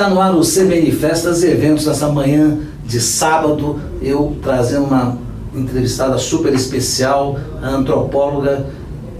Está 0.00 0.08
no 0.08 0.18
ar 0.18 0.34
o 0.34 0.40
CBN 0.40 0.90
Festas 0.92 1.42
e 1.42 1.48
Eventos 1.48 1.84
nessa 1.84 2.08
manhã 2.08 2.58
de 2.86 2.98
sábado. 2.98 3.78
Eu 4.00 4.34
trazendo 4.40 4.86
uma 4.86 5.18
entrevistada 5.54 6.16
super 6.16 6.54
especial, 6.54 7.38
a 7.60 7.68
antropóloga 7.68 8.64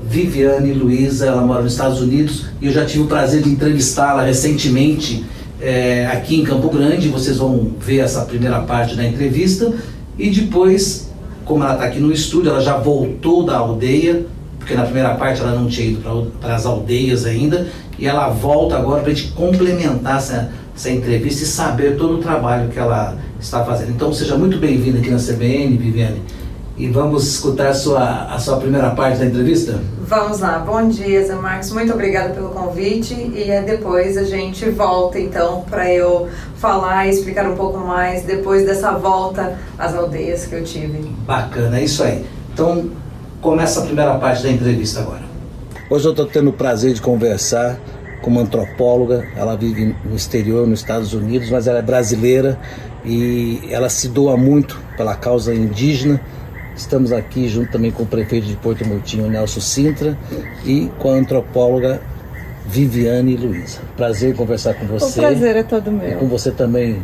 Viviane 0.02 0.72
Luiza. 0.72 1.26
Ela 1.26 1.42
mora 1.42 1.60
nos 1.60 1.72
Estados 1.72 2.00
Unidos 2.00 2.46
e 2.62 2.66
eu 2.68 2.72
já 2.72 2.86
tive 2.86 3.04
o 3.04 3.06
prazer 3.06 3.42
de 3.42 3.50
entrevistá-la 3.50 4.22
recentemente 4.22 5.22
é, 5.60 6.06
aqui 6.06 6.40
em 6.40 6.44
Campo 6.44 6.70
Grande. 6.70 7.10
Vocês 7.10 7.36
vão 7.36 7.72
ver 7.78 7.98
essa 7.98 8.22
primeira 8.22 8.60
parte 8.60 8.96
da 8.96 9.06
entrevista 9.06 9.74
e 10.18 10.30
depois, 10.30 11.10
como 11.44 11.62
ela 11.62 11.74
está 11.74 11.84
aqui 11.84 12.00
no 12.00 12.10
estúdio, 12.10 12.52
ela 12.52 12.62
já 12.62 12.78
voltou 12.78 13.44
da 13.44 13.58
aldeia 13.58 14.24
porque 14.70 14.74
na 14.74 14.84
primeira 14.84 15.14
parte 15.14 15.40
ela 15.40 15.52
não 15.52 15.66
tinha 15.66 15.88
ido 15.88 16.32
para 16.40 16.54
as 16.54 16.64
aldeias 16.64 17.24
ainda, 17.24 17.66
e 17.98 18.06
ela 18.06 18.28
volta 18.28 18.76
agora 18.76 19.02
para 19.02 19.10
a 19.10 19.14
gente 19.14 19.32
complementar 19.32 20.18
essa, 20.18 20.52
essa 20.80 20.90
entrevista 20.90 21.42
e 21.42 21.46
saber 21.46 21.98
todo 21.98 22.14
o 22.14 22.18
trabalho 22.18 22.70
que 22.70 22.78
ela 22.78 23.18
está 23.38 23.62
fazendo. 23.62 23.90
Então 23.90 24.10
seja 24.14 24.38
muito 24.38 24.56
bem-vinda 24.56 24.98
aqui 24.98 25.10
na 25.10 25.18
CBN, 25.18 25.76
Viviane. 25.76 26.22
E 26.78 26.88
vamos 26.88 27.28
escutar 27.28 27.68
a 27.68 27.74
sua, 27.74 28.24
a 28.24 28.38
sua 28.38 28.56
primeira 28.56 28.88
parte 28.92 29.18
da 29.18 29.26
entrevista? 29.26 29.78
Vamos 30.00 30.38
lá. 30.38 30.58
Bom 30.58 30.88
dia, 30.88 31.22
Zé 31.22 31.34
Marcos. 31.34 31.70
Muito 31.72 31.92
obrigada 31.92 32.32
pelo 32.32 32.48
convite. 32.48 33.12
E 33.12 33.50
é 33.50 33.60
depois 33.60 34.16
a 34.16 34.24
gente 34.24 34.70
volta, 34.70 35.20
então, 35.20 35.66
para 35.68 35.92
eu 35.92 36.26
falar 36.56 37.06
e 37.06 37.10
explicar 37.10 37.46
um 37.46 37.56
pouco 37.56 37.76
mais 37.76 38.22
depois 38.22 38.64
dessa 38.64 38.92
volta 38.92 39.58
às 39.78 39.94
aldeias 39.94 40.46
que 40.46 40.54
eu 40.54 40.64
tive. 40.64 41.10
Bacana, 41.26 41.78
é 41.78 41.84
isso 41.84 42.02
aí. 42.02 42.24
Então, 42.54 42.88
começa 43.42 43.80
a 43.80 43.82
primeira 43.82 44.14
parte 44.14 44.42
da 44.42 44.50
entrevista 44.50 45.00
agora. 45.00 45.28
Hoje 45.90 46.06
eu 46.06 46.12
estou 46.12 46.24
tendo 46.24 46.48
o 46.48 46.52
prazer 46.54 46.94
de 46.94 47.02
conversar 47.02 47.78
com 48.20 48.30
uma 48.30 48.42
antropóloga. 48.42 49.26
Ela 49.36 49.56
vive 49.56 49.94
no 50.04 50.16
exterior, 50.16 50.66
nos 50.66 50.80
Estados 50.80 51.12
Unidos, 51.14 51.50
mas 51.50 51.66
ela 51.66 51.78
é 51.78 51.82
brasileira 51.82 52.58
e 53.04 53.60
ela 53.70 53.88
se 53.88 54.08
doa 54.08 54.36
muito 54.36 54.80
pela 54.96 55.14
causa 55.14 55.54
indígena. 55.54 56.20
Estamos 56.76 57.12
aqui 57.12 57.48
junto 57.48 57.72
também 57.72 57.90
com 57.90 58.04
o 58.04 58.06
prefeito 58.06 58.46
de 58.46 58.56
Porto 58.56 58.86
Murtinho, 58.86 59.28
Nelson 59.28 59.60
Sintra, 59.60 60.16
e 60.64 60.90
com 60.98 61.10
a 61.10 61.14
antropóloga 61.14 62.00
Viviane 62.66 63.36
Luiza. 63.36 63.80
Prazer 63.96 64.30
em 64.30 64.34
conversar 64.34 64.74
com 64.74 64.86
você. 64.86 65.18
O 65.18 65.22
prazer 65.22 65.56
é 65.56 65.62
todo 65.62 65.90
meu. 65.90 66.10
E 66.10 66.14
com 66.14 66.26
você 66.26 66.50
também, 66.50 67.02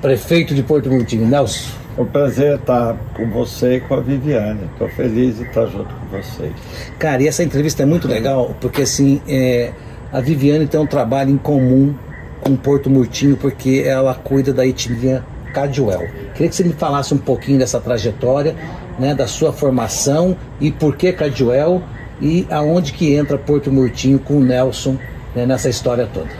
prefeito 0.00 0.54
de 0.54 0.62
Porto 0.62 0.90
Murtinho, 0.90 1.26
Nelson. 1.26 1.84
É 1.96 2.00
um 2.00 2.06
prazer 2.06 2.56
estar 2.56 2.96
com 3.14 3.30
você 3.30 3.76
e 3.76 3.80
com 3.80 3.94
a 3.94 4.00
Viviane. 4.00 4.62
Estou 4.72 4.88
feliz 4.88 5.36
de 5.36 5.44
estar 5.44 5.66
junto 5.66 5.94
com 5.94 6.16
vocês. 6.16 6.52
Cara, 6.98 7.22
e 7.22 7.28
essa 7.28 7.44
entrevista 7.44 7.84
é 7.84 7.86
muito 7.86 8.08
legal 8.08 8.56
porque 8.60 8.82
assim 8.82 9.22
é, 9.28 9.72
a 10.14 10.20
Viviane 10.20 10.68
tem 10.68 10.78
um 10.78 10.86
trabalho 10.86 11.30
em 11.30 11.36
comum 11.36 11.92
com 12.40 12.54
Porto 12.54 12.88
Murtinho 12.88 13.36
porque 13.36 13.82
ela 13.84 14.14
cuida 14.14 14.52
da 14.52 14.64
etnia 14.64 15.24
Caduel. 15.52 16.08
Queria 16.34 16.48
que 16.48 16.54
você 16.54 16.62
me 16.62 16.72
falasse 16.72 17.12
um 17.12 17.18
pouquinho 17.18 17.58
dessa 17.58 17.80
trajetória, 17.80 18.54
né, 18.96 19.12
da 19.12 19.26
sua 19.26 19.52
formação 19.52 20.36
e 20.60 20.70
por 20.70 20.94
que 20.94 21.12
Caduel 21.12 21.82
e 22.20 22.46
aonde 22.48 22.92
que 22.92 23.12
entra 23.12 23.36
Porto 23.36 23.72
Murtinho 23.72 24.20
com 24.20 24.34
o 24.34 24.40
Nelson 24.40 24.96
né, 25.34 25.46
nessa 25.46 25.68
história 25.68 26.08
toda. 26.14 26.30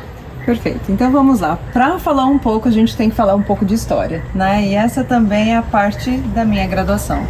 Perfeito. 0.47 0.93
Então 0.93 1.11
vamos 1.11 1.41
lá. 1.41 1.59
Para 1.73 1.99
falar 1.99 2.27
um 2.27 2.39
pouco, 2.39 2.69
a 2.69 2.71
gente 2.71 2.97
tem 2.97 3.11
que 3.11 3.17
falar 3.17 3.35
um 3.35 3.43
pouco 3.43 3.65
de 3.65 3.75
história, 3.75 4.23
né? 4.33 4.63
E 4.63 4.75
essa 4.75 5.03
também 5.03 5.53
é 5.53 5.57
a 5.57 5.63
parte 5.63 6.17
da 6.33 6.45
minha 6.45 6.67
graduação. 6.69 7.27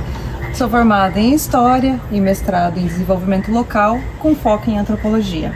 Sou 0.53 0.69
formada 0.69 1.19
em 1.19 1.33
História 1.33 1.99
e 2.13 2.21
mestrado 2.21 2.79
em 2.79 2.87
Desenvolvimento 2.87 3.51
Local, 3.51 3.99
com 4.19 4.35
foco 4.35 4.69
em 4.69 4.79
Antropologia. 4.79 5.55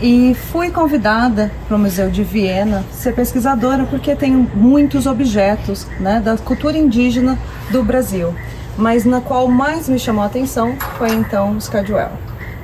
E 0.00 0.34
fui 0.52 0.70
convidada 0.70 1.50
para 1.66 1.76
o 1.76 1.78
Museu 1.78 2.08
de 2.08 2.22
Viena 2.22 2.84
ser 2.92 3.14
pesquisadora 3.14 3.84
porque 3.84 4.14
tenho 4.14 4.48
muitos 4.54 5.06
objetos 5.06 5.86
né, 5.98 6.20
da 6.20 6.36
cultura 6.36 6.78
indígena 6.78 7.36
do 7.70 7.82
Brasil, 7.82 8.32
mas 8.76 9.04
na 9.04 9.20
qual 9.20 9.48
mais 9.48 9.88
me 9.88 9.98
chamou 9.98 10.22
a 10.22 10.26
atenção 10.26 10.76
foi 10.96 11.10
então 11.10 11.56
os 11.56 11.68
Caduel 11.68 12.12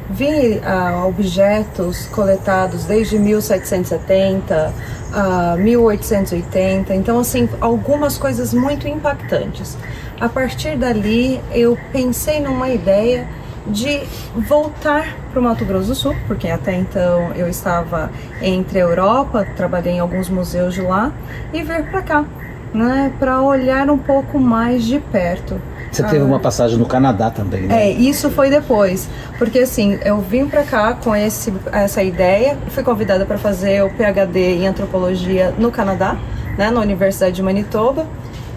vi 0.08 0.58
uh, 0.58 1.06
objetos 1.08 2.06
coletados 2.06 2.84
desde 2.84 3.18
1770 3.18 4.72
a 5.12 5.54
uh, 5.54 5.58
1880, 5.58 6.94
então 6.94 7.18
assim 7.18 7.48
algumas 7.60 8.18
coisas 8.18 8.52
muito 8.52 8.86
impactantes. 8.86 9.76
A 10.20 10.28
partir 10.28 10.76
dali 10.76 11.40
eu 11.52 11.78
pensei 11.92 12.40
numa 12.40 12.68
ideia 12.68 13.26
de 13.66 14.02
voltar 14.36 15.16
para 15.30 15.40
o 15.40 15.42
Mato 15.42 15.64
Grosso 15.64 15.88
do 15.88 15.94
Sul, 15.94 16.14
porque 16.26 16.48
até 16.48 16.74
então 16.74 17.32
eu 17.34 17.48
estava 17.48 18.10
entre 18.42 18.78
a 18.78 18.82
Europa, 18.82 19.46
trabalhei 19.56 19.94
em 19.94 20.00
alguns 20.00 20.28
museus 20.28 20.74
de 20.74 20.82
lá, 20.82 21.12
e 21.52 21.62
vir 21.62 21.84
para 21.90 22.02
cá, 22.02 22.24
né, 22.72 23.12
para 23.18 23.40
olhar 23.40 23.88
um 23.88 23.98
pouco 23.98 24.38
mais 24.38 24.84
de 24.84 24.98
perto. 24.98 25.60
Você 25.90 26.02
ah. 26.02 26.08
teve 26.08 26.24
uma 26.24 26.40
passagem 26.40 26.76
no 26.76 26.86
Canadá 26.86 27.30
também, 27.30 27.62
né? 27.62 27.88
É, 27.88 27.90
isso 27.90 28.30
foi 28.30 28.50
depois, 28.50 29.08
porque 29.38 29.60
assim, 29.60 29.98
eu 30.04 30.20
vim 30.20 30.46
para 30.46 30.64
cá 30.64 30.94
com 30.94 31.14
esse, 31.14 31.52
essa 31.72 32.02
ideia, 32.02 32.58
fui 32.68 32.82
convidada 32.82 33.24
para 33.24 33.38
fazer 33.38 33.82
o 33.82 33.90
PhD 33.90 34.56
em 34.56 34.66
antropologia 34.66 35.54
no 35.56 35.70
Canadá, 35.70 36.16
né, 36.58 36.70
na 36.70 36.80
Universidade 36.80 37.36
de 37.36 37.42
Manitoba, 37.42 38.06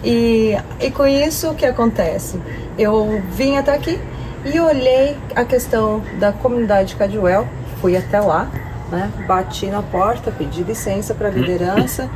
e, 0.04 0.56
e 0.80 0.90
com 0.90 1.06
isso 1.06 1.50
o 1.50 1.54
que 1.54 1.64
acontece? 1.64 2.38
Eu 2.76 3.22
vim 3.32 3.56
até 3.56 3.74
aqui 3.74 3.98
e 4.44 4.58
olhei 4.60 5.16
a 5.34 5.44
questão 5.44 6.02
da 6.18 6.32
comunidade 6.32 6.96
Cadwell, 6.96 7.46
fui 7.80 7.96
até 7.96 8.20
lá, 8.20 8.50
né? 8.90 9.10
Bati 9.26 9.66
na 9.66 9.82
porta, 9.82 10.30
pedi 10.30 10.62
licença 10.62 11.14
para 11.14 11.28
a 11.28 11.30
liderança 11.30 12.08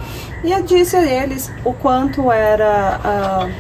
e 0.42 0.62
disse 0.62 0.96
a 0.96 1.02
eles 1.02 1.50
o 1.64 1.72
quanto 1.72 2.30
era 2.30 3.00
uh, 3.04 3.52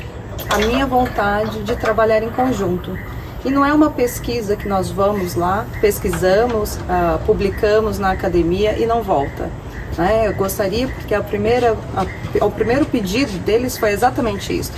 a 0.48 0.58
minha 0.58 0.86
vontade 0.86 1.62
de 1.62 1.76
trabalhar 1.76 2.22
em 2.22 2.30
conjunto. 2.30 2.96
E 3.44 3.50
não 3.50 3.64
é 3.64 3.72
uma 3.72 3.90
pesquisa 3.90 4.54
que 4.54 4.68
nós 4.68 4.88
vamos 4.90 5.34
lá, 5.34 5.66
pesquisamos, 5.80 6.76
uh, 6.76 7.18
publicamos 7.26 7.98
na 7.98 8.12
academia 8.12 8.78
e 8.78 8.86
não 8.86 9.02
volta. 9.02 9.50
Né? 9.98 10.28
Eu 10.28 10.34
gostaria, 10.34 10.86
porque 10.88 11.14
a 11.14 11.22
primeira, 11.22 11.76
a, 11.96 12.46
o 12.46 12.50
primeiro 12.50 12.86
pedido 12.86 13.36
deles 13.40 13.76
foi 13.76 13.90
exatamente 13.90 14.56
isso, 14.56 14.72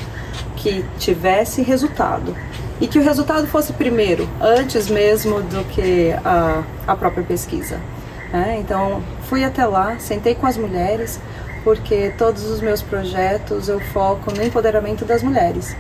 que 0.65 0.83
tivesse 0.99 1.61
resultado. 1.61 2.35
E 2.81 2.89
que 2.89 2.99
o 2.99 3.03
resultado 3.03 3.47
fosse 3.47 3.75
primeiro, 3.75 4.27
antes 4.41 4.89
mesmo 4.89 5.43
do 5.43 5.63
que 5.67 6.13
a, 6.25 6.65
a 6.87 6.97
própria 6.97 7.23
pesquisa. 7.23 7.79
Né? 8.33 8.57
Então, 8.59 9.03
fui 9.29 9.45
até 9.45 9.65
lá, 9.67 9.97
sentei 9.99 10.35
com 10.35 10.47
as 10.47 10.57
mulheres, 10.57 11.21
porque 11.63 12.13
todos 12.17 12.45
os 12.45 12.63
meus 12.63 12.81
projetos 12.81 13.69
eu 13.69 13.79
foco 13.79 14.35
no 14.35 14.43
empoderamento 14.43 15.05
das 15.05 15.23
mulheres. 15.23 15.77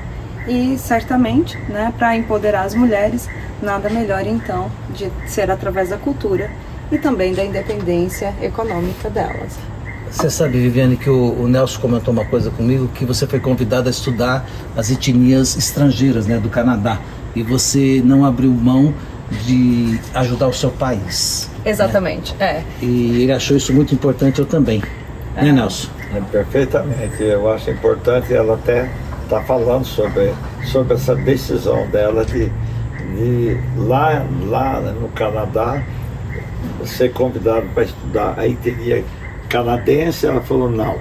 E 0.47 0.77
certamente, 0.79 1.57
né, 1.69 1.93
para 1.97 2.15
empoderar 2.15 2.63
as 2.63 2.75
mulheres, 2.75 3.29
nada 3.63 3.89
melhor 3.89 4.27
então 4.27 4.71
de 4.91 5.11
ser 5.27 5.51
através 5.51 5.89
da 5.89 5.97
cultura 5.97 6.51
e 6.93 6.99
também 6.99 7.35
da 7.35 7.43
independência 7.43 8.35
econômica 8.43 9.09
delas. 9.09 9.59
Você 10.15 10.31
sabe, 10.31 10.61
Viviane, 10.61 10.97
que 10.97 11.11
o, 11.11 11.41
o, 11.41 11.49
Nelson 11.49 11.81
comentou 11.81 12.15
uma 12.15 12.25
coisa 12.25 12.49
comigo, 12.49 12.87
que 12.95 13.05
você 13.05 13.27
foi 13.27 13.41
convidada 13.41 13.89
a 13.89 13.91
estudar 13.91 14.47
as 14.77 14.89
etnias 14.89 15.57
estrangeiras 15.57 16.29
né, 16.29 16.39
do 16.39 16.49
Canadá 16.49 17.01
e 17.35 17.43
você 17.43 18.01
não 18.03 18.25
abriu 18.25 18.53
mão 18.53 18.95
de 19.45 19.99
ajudar 20.15 20.47
o 20.47 20.53
seu 20.53 20.71
país. 20.71 21.51
Né? 21.65 21.73
Exatamente, 21.73 22.33
né? 22.37 22.63
é. 22.81 22.85
E 22.85 23.23
ele 23.23 23.33
achou 23.33 23.57
isso 23.57 23.73
muito 23.73 23.93
importante, 23.93 24.39
eu 24.39 24.47
também. 24.47 24.81
Né, 25.35 25.51
Nelson? 25.51 25.89
É, 26.15 26.21
perfeitamente. 26.21 27.21
Eu 27.21 27.53
acho 27.53 27.71
importante 27.71 28.33
ela 28.33 28.55
até 28.55 28.89
estar 29.25 29.41
tá 29.41 29.43
falando 29.43 29.85
sobre, 29.85 30.33
sobre 30.65 30.95
essa 30.95 31.17
decisão 31.17 31.89
dela 31.89 32.25
de, 32.25 32.53
de 33.17 33.61
lá, 33.77 34.25
lá 34.47 34.81
no 34.81 35.09
Canadá 35.09 35.83
ser 36.87 37.13
convidado 37.13 37.67
para 37.75 37.83
estudar. 37.83 38.35
Aí 38.37 38.55
teria 38.55 39.05
canadense, 39.55 40.27
ela 40.27 40.41
falou 40.41 40.69
não. 40.69 40.99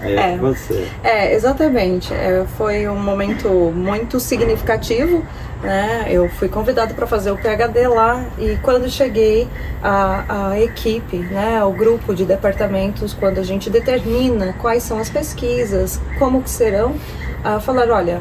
É, 0.00 0.32
é 0.32 0.36
você. 0.36 0.88
É, 1.04 1.32
exatamente. 1.32 2.12
É, 2.12 2.44
foi 2.58 2.88
um 2.88 2.98
momento 2.98 3.48
muito 3.74 4.18
significativo 4.18 5.24
né? 5.62 6.06
Eu 6.08 6.28
fui 6.28 6.48
convidado 6.48 6.92
para 6.94 7.06
fazer 7.06 7.30
o 7.30 7.36
PhD 7.36 7.86
lá 7.86 8.24
e 8.36 8.58
quando 8.62 8.90
cheguei 8.90 9.46
a, 9.82 10.50
a 10.50 10.60
equipe, 10.60 11.18
né, 11.18 11.62
o 11.64 11.70
grupo 11.70 12.14
de 12.14 12.24
departamentos, 12.24 13.14
quando 13.14 13.38
a 13.38 13.44
gente 13.44 13.70
determina 13.70 14.54
quais 14.60 14.82
são 14.82 14.98
as 14.98 15.08
pesquisas, 15.08 16.00
como 16.18 16.42
que 16.42 16.50
serão, 16.50 16.96
a 17.44 17.60
falar, 17.60 17.88
olha, 17.90 18.20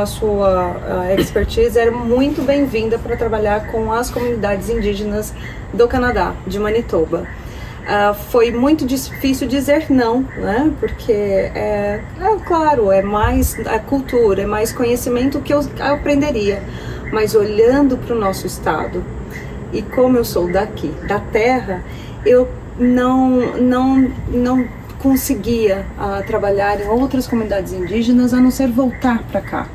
a 0.00 0.06
sua 0.06 0.74
expertise 1.18 1.78
era 1.78 1.90
muito 1.90 2.42
bem-vinda 2.42 2.98
para 2.98 3.16
trabalhar 3.16 3.66
com 3.70 3.92
as 3.92 4.10
comunidades 4.10 4.68
indígenas 4.68 5.34
do 5.72 5.86
Canadá, 5.86 6.34
de 6.46 6.58
Manitoba. 6.58 7.26
Uh, 7.90 8.14
foi 8.14 8.52
muito 8.52 8.86
difícil 8.86 9.48
dizer 9.48 9.90
não, 9.90 10.20
né? 10.36 10.72
Porque 10.78 11.10
é, 11.10 12.00
é 12.20 12.36
claro, 12.46 12.92
é 12.92 13.02
mais 13.02 13.58
a 13.66 13.80
cultura, 13.80 14.42
é 14.42 14.46
mais 14.46 14.70
conhecimento 14.70 15.40
que 15.40 15.52
eu, 15.52 15.60
aprenderia. 15.80 16.62
Mas 17.12 17.34
olhando 17.34 17.96
para 17.96 18.14
o 18.14 18.18
nosso 18.18 18.46
estado 18.46 19.02
e 19.72 19.82
como 19.82 20.16
eu 20.16 20.24
sou 20.24 20.50
daqui, 20.52 20.94
da 21.08 21.18
terra, 21.18 21.82
eu 22.24 22.48
não 22.78 23.58
não 23.58 24.12
não 24.28 24.68
conseguia 25.00 25.84
uh, 25.98 26.24
trabalhar 26.24 26.80
em 26.80 26.86
outras 26.86 27.26
comunidades 27.26 27.72
indígenas 27.72 28.32
a 28.32 28.40
não 28.40 28.52
ser 28.52 28.68
voltar 28.68 29.24
para 29.24 29.40
cá. 29.40 29.66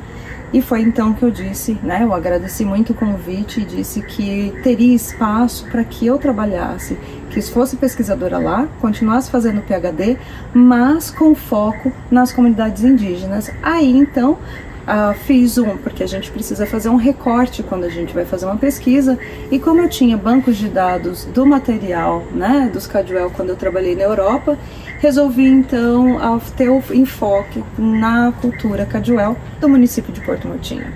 E 0.52 0.62
foi 0.62 0.80
então 0.80 1.12
que 1.12 1.24
eu 1.24 1.30
disse, 1.30 1.76
né, 1.82 2.00
eu 2.02 2.14
agradeci 2.14 2.64
muito 2.64 2.92
o 2.92 2.94
convite 2.94 3.60
e 3.60 3.64
disse 3.64 4.00
que 4.00 4.54
teria 4.62 4.94
espaço 4.94 5.66
para 5.70 5.82
que 5.82 6.06
eu 6.06 6.16
trabalhasse, 6.18 6.96
que 7.30 7.42
fosse 7.42 7.76
pesquisadora 7.76 8.38
lá, 8.38 8.68
continuasse 8.80 9.30
fazendo 9.30 9.62
PhD, 9.62 10.16
mas 10.54 11.10
com 11.10 11.34
foco 11.34 11.92
nas 12.10 12.32
comunidades 12.32 12.84
indígenas. 12.84 13.50
Aí 13.62 13.96
então 13.96 14.38
Uh, 14.86 15.12
fiz 15.24 15.58
um, 15.58 15.76
porque 15.76 16.04
a 16.04 16.06
gente 16.06 16.30
precisa 16.30 16.64
fazer 16.64 16.88
um 16.88 16.94
recorte 16.94 17.60
quando 17.60 17.82
a 17.82 17.88
gente 17.88 18.14
vai 18.14 18.24
fazer 18.24 18.46
uma 18.46 18.56
pesquisa, 18.56 19.18
e 19.50 19.58
como 19.58 19.80
eu 19.80 19.88
tinha 19.88 20.16
bancos 20.16 20.56
de 20.56 20.68
dados 20.68 21.24
do 21.24 21.44
material, 21.44 22.22
né, 22.32 22.70
dos 22.72 22.86
Caduel 22.86 23.28
quando 23.34 23.48
eu 23.48 23.56
trabalhei 23.56 23.96
na 23.96 24.04
Europa, 24.04 24.56
resolvi 25.00 25.44
então 25.44 26.14
uh, 26.18 26.40
ter 26.56 26.68
o 26.68 26.80
enfoque 26.94 27.64
na 27.76 28.32
cultura 28.40 28.86
Caduel 28.86 29.36
do 29.60 29.68
município 29.68 30.12
de 30.12 30.20
Porto 30.20 30.46
Murtinho. 30.46 30.86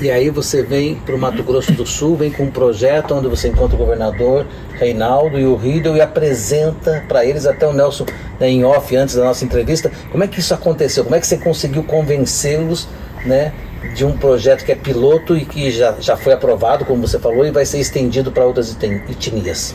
E 0.00 0.10
aí 0.10 0.28
você 0.28 0.62
vem 0.62 0.94
para 0.94 1.14
o 1.14 1.18
Mato 1.18 1.42
Grosso 1.42 1.72
do 1.72 1.86
Sul, 1.86 2.16
vem 2.16 2.30
com 2.30 2.44
um 2.44 2.50
projeto 2.50 3.14
onde 3.14 3.28
você 3.28 3.48
encontra 3.48 3.74
o 3.74 3.78
governador 3.78 4.46
Reinaldo 4.74 5.38
e 5.38 5.46
o 5.46 5.56
Riedel 5.56 5.96
e 5.96 6.02
apresenta 6.02 7.02
para 7.08 7.24
eles, 7.24 7.46
até 7.46 7.66
o 7.66 7.72
Nelson 7.72 8.04
né, 8.38 8.50
em 8.50 8.62
off 8.62 8.94
antes 8.94 9.14
da 9.14 9.24
nossa 9.24 9.42
entrevista, 9.42 9.90
como 10.12 10.22
é 10.22 10.28
que 10.28 10.38
isso 10.38 10.52
aconteceu? 10.52 11.02
Como 11.02 11.16
é 11.16 11.20
que 11.20 11.26
você 11.26 11.38
conseguiu 11.38 11.82
convencê-los 11.82 12.86
né, 13.24 13.54
de 13.94 14.04
um 14.04 14.12
projeto 14.16 14.66
que 14.66 14.72
é 14.72 14.74
piloto 14.74 15.34
e 15.34 15.46
que 15.46 15.70
já, 15.70 15.94
já 15.98 16.14
foi 16.14 16.34
aprovado, 16.34 16.84
como 16.84 17.06
você 17.06 17.18
falou, 17.18 17.46
e 17.46 17.50
vai 17.50 17.64
ser 17.64 17.78
estendido 17.80 18.30
para 18.30 18.44
outras 18.44 18.76
etnias? 18.82 19.74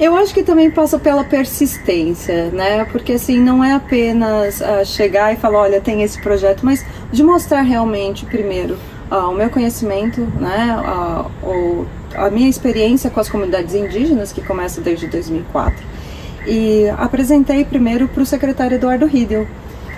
Eu 0.00 0.16
acho 0.16 0.32
que 0.32 0.42
também 0.42 0.70
passa 0.70 0.98
pela 0.98 1.22
persistência, 1.22 2.46
né? 2.50 2.86
Porque 2.90 3.12
assim, 3.12 3.38
não 3.38 3.62
é 3.62 3.74
apenas 3.74 4.62
uh, 4.62 4.82
chegar 4.82 5.34
e 5.34 5.36
falar, 5.36 5.58
olha, 5.58 5.78
tem 5.78 6.02
esse 6.02 6.18
projeto, 6.22 6.64
mas 6.64 6.82
de 7.12 7.22
mostrar 7.22 7.60
realmente, 7.60 8.24
primeiro, 8.24 8.78
uh, 9.10 9.30
o 9.30 9.34
meu 9.34 9.50
conhecimento, 9.50 10.20
né, 10.38 10.76
uh, 10.78 11.46
o, 11.46 11.86
a 12.14 12.30
minha 12.30 12.48
experiência 12.48 13.10
com 13.10 13.20
as 13.20 13.28
comunidades 13.28 13.74
indígenas, 13.74 14.32
que 14.32 14.42
começa 14.42 14.80
desde 14.80 15.06
2004. 15.06 15.76
E 16.46 16.88
apresentei 16.96 17.64
primeiro 17.64 18.08
para 18.08 18.22
o 18.22 18.26
secretário 18.26 18.76
Eduardo 18.76 19.06
Riedel. 19.06 19.46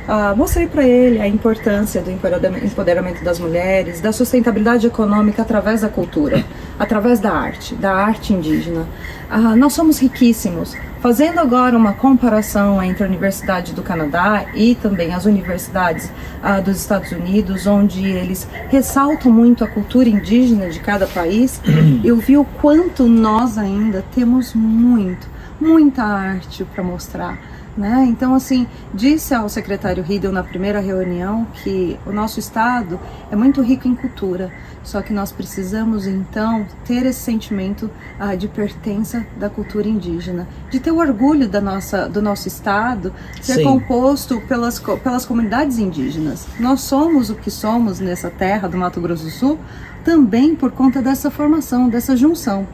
Uh, 0.08 0.36
mostrei 0.36 0.66
para 0.66 0.84
ele 0.84 1.20
a 1.20 1.28
importância 1.28 2.02
do 2.02 2.10
empoderamento 2.10 3.22
das 3.22 3.38
mulheres, 3.38 4.00
da 4.00 4.12
sustentabilidade 4.12 4.86
econômica 4.86 5.42
através 5.42 5.82
da 5.82 5.88
cultura, 5.88 6.44
através 6.78 7.20
da 7.20 7.32
arte, 7.32 7.74
da 7.74 7.94
arte 7.94 8.32
indígena. 8.32 8.86
Uh, 9.30 9.56
nós 9.56 9.72
somos 9.72 9.98
riquíssimos, 9.98 10.76
Fazendo 11.02 11.40
agora 11.40 11.76
uma 11.76 11.94
comparação 11.94 12.80
entre 12.80 13.02
a 13.02 13.08
Universidade 13.08 13.72
do 13.72 13.82
Canadá 13.82 14.46
e 14.54 14.76
também 14.76 15.12
as 15.12 15.24
universidades 15.24 16.08
uh, 16.40 16.62
dos 16.62 16.76
Estados 16.76 17.10
Unidos, 17.10 17.66
onde 17.66 18.06
eles 18.06 18.46
ressaltam 18.68 19.32
muito 19.32 19.64
a 19.64 19.66
cultura 19.66 20.08
indígena 20.08 20.70
de 20.70 20.78
cada 20.78 21.08
país, 21.08 21.60
eu 22.04 22.18
vi 22.18 22.36
o 22.36 22.44
quanto 22.44 23.08
nós 23.08 23.58
ainda 23.58 24.04
temos 24.14 24.54
muito, 24.54 25.28
muita 25.60 26.04
arte 26.04 26.64
para 26.72 26.84
mostrar 26.84 27.36
né? 27.76 28.04
Então, 28.08 28.34
assim, 28.34 28.66
disse 28.92 29.34
ao 29.34 29.48
secretário 29.48 30.02
Riedel 30.02 30.32
na 30.32 30.42
primeira 30.42 30.80
reunião 30.80 31.46
que 31.62 31.98
o 32.06 32.12
nosso 32.12 32.38
estado 32.38 33.00
é 33.30 33.36
muito 33.36 33.62
rico 33.62 33.88
em 33.88 33.94
cultura, 33.94 34.52
só 34.82 35.00
que 35.00 35.12
nós 35.12 35.32
precisamos 35.32 36.06
então 36.06 36.66
ter 36.84 37.06
esse 37.06 37.20
sentimento 37.20 37.90
ah, 38.18 38.34
de 38.34 38.48
pertença 38.48 39.24
da 39.36 39.48
cultura 39.48 39.88
indígena, 39.88 40.46
de 40.70 40.80
ter 40.80 40.90
o 40.90 40.98
orgulho 40.98 41.48
da 41.48 41.60
nossa, 41.60 42.08
do 42.08 42.20
nosso 42.20 42.48
estado 42.48 43.12
ser 43.40 43.54
Sim. 43.54 43.64
composto 43.64 44.40
pelas, 44.42 44.78
pelas 44.78 45.24
comunidades 45.24 45.78
indígenas. 45.78 46.46
Nós 46.58 46.80
somos 46.80 47.30
o 47.30 47.34
que 47.34 47.50
somos 47.50 48.00
nessa 48.00 48.30
terra 48.30 48.68
do 48.68 48.76
Mato 48.76 49.00
Grosso 49.00 49.24
do 49.24 49.30
Sul 49.30 49.58
também 50.04 50.54
por 50.54 50.72
conta 50.72 51.00
dessa 51.00 51.30
formação, 51.30 51.88
dessa 51.88 52.16
junção. 52.16 52.66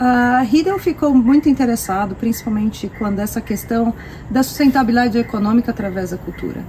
A 0.00 0.44
Hidden 0.44 0.78
ficou 0.78 1.12
muito 1.12 1.48
interessado, 1.48 2.14
principalmente 2.14 2.90
quando 2.98 3.18
essa 3.18 3.40
questão 3.40 3.92
da 4.30 4.44
sustentabilidade 4.44 5.18
econômica 5.18 5.72
através 5.72 6.10
da 6.10 6.16
cultura. 6.16 6.60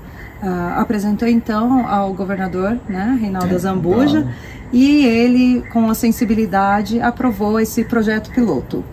Uh, 0.42 0.80
apresentou 0.80 1.28
então 1.28 1.88
ao 1.88 2.14
governador, 2.14 2.80
né, 2.88 3.18
Reinaldo 3.22 3.54
é, 3.54 3.58
Zambuja, 3.58 4.22
bom. 4.22 4.30
e 4.72 5.06
ele, 5.06 5.62
com 5.70 5.90
a 5.90 5.94
sensibilidade, 5.94 7.00
aprovou 7.02 7.60
esse 7.60 7.84
projeto 7.84 8.32
piloto. 8.32 8.84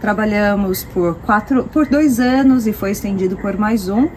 Trabalhamos 0.00 0.84
por 0.84 1.16
quatro, 1.16 1.64
por 1.64 1.86
dois 1.86 2.18
anos 2.18 2.66
e 2.66 2.72
foi 2.72 2.92
estendido 2.92 3.36
por 3.36 3.58
mais 3.58 3.88
um. 3.88 4.08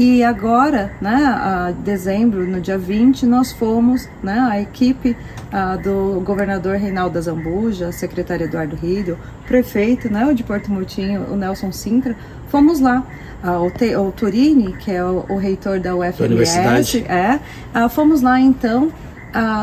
E 0.00 0.22
agora, 0.22 0.92
né, 1.00 1.24
a 1.26 1.72
dezembro, 1.72 2.46
no 2.46 2.60
dia 2.60 2.78
20, 2.78 3.26
nós 3.26 3.50
fomos, 3.50 4.08
né, 4.22 4.46
a 4.48 4.60
equipe 4.60 5.16
a, 5.50 5.74
do 5.74 6.22
governador 6.24 6.76
Reinaldo 6.76 7.20
Zambuja, 7.20 7.90
secretário 7.90 8.44
Eduardo 8.44 8.76
Rido, 8.76 9.18
prefeito 9.44 10.08
né, 10.08 10.24
o 10.24 10.32
de 10.32 10.44
Porto 10.44 10.70
Murtinho, 10.70 11.26
o 11.32 11.34
Nelson 11.34 11.72
Sintra, 11.72 12.14
fomos 12.46 12.78
lá. 12.78 13.02
o, 13.42 13.72
Te, 13.72 13.96
o 13.96 14.12
Turini, 14.12 14.72
que 14.74 14.92
é 14.92 15.02
o, 15.02 15.24
o 15.28 15.36
reitor 15.36 15.80
da 15.80 15.96
UFMS, 15.96 17.04
é, 17.08 17.40
fomos 17.88 18.22
lá 18.22 18.38
então 18.38 18.92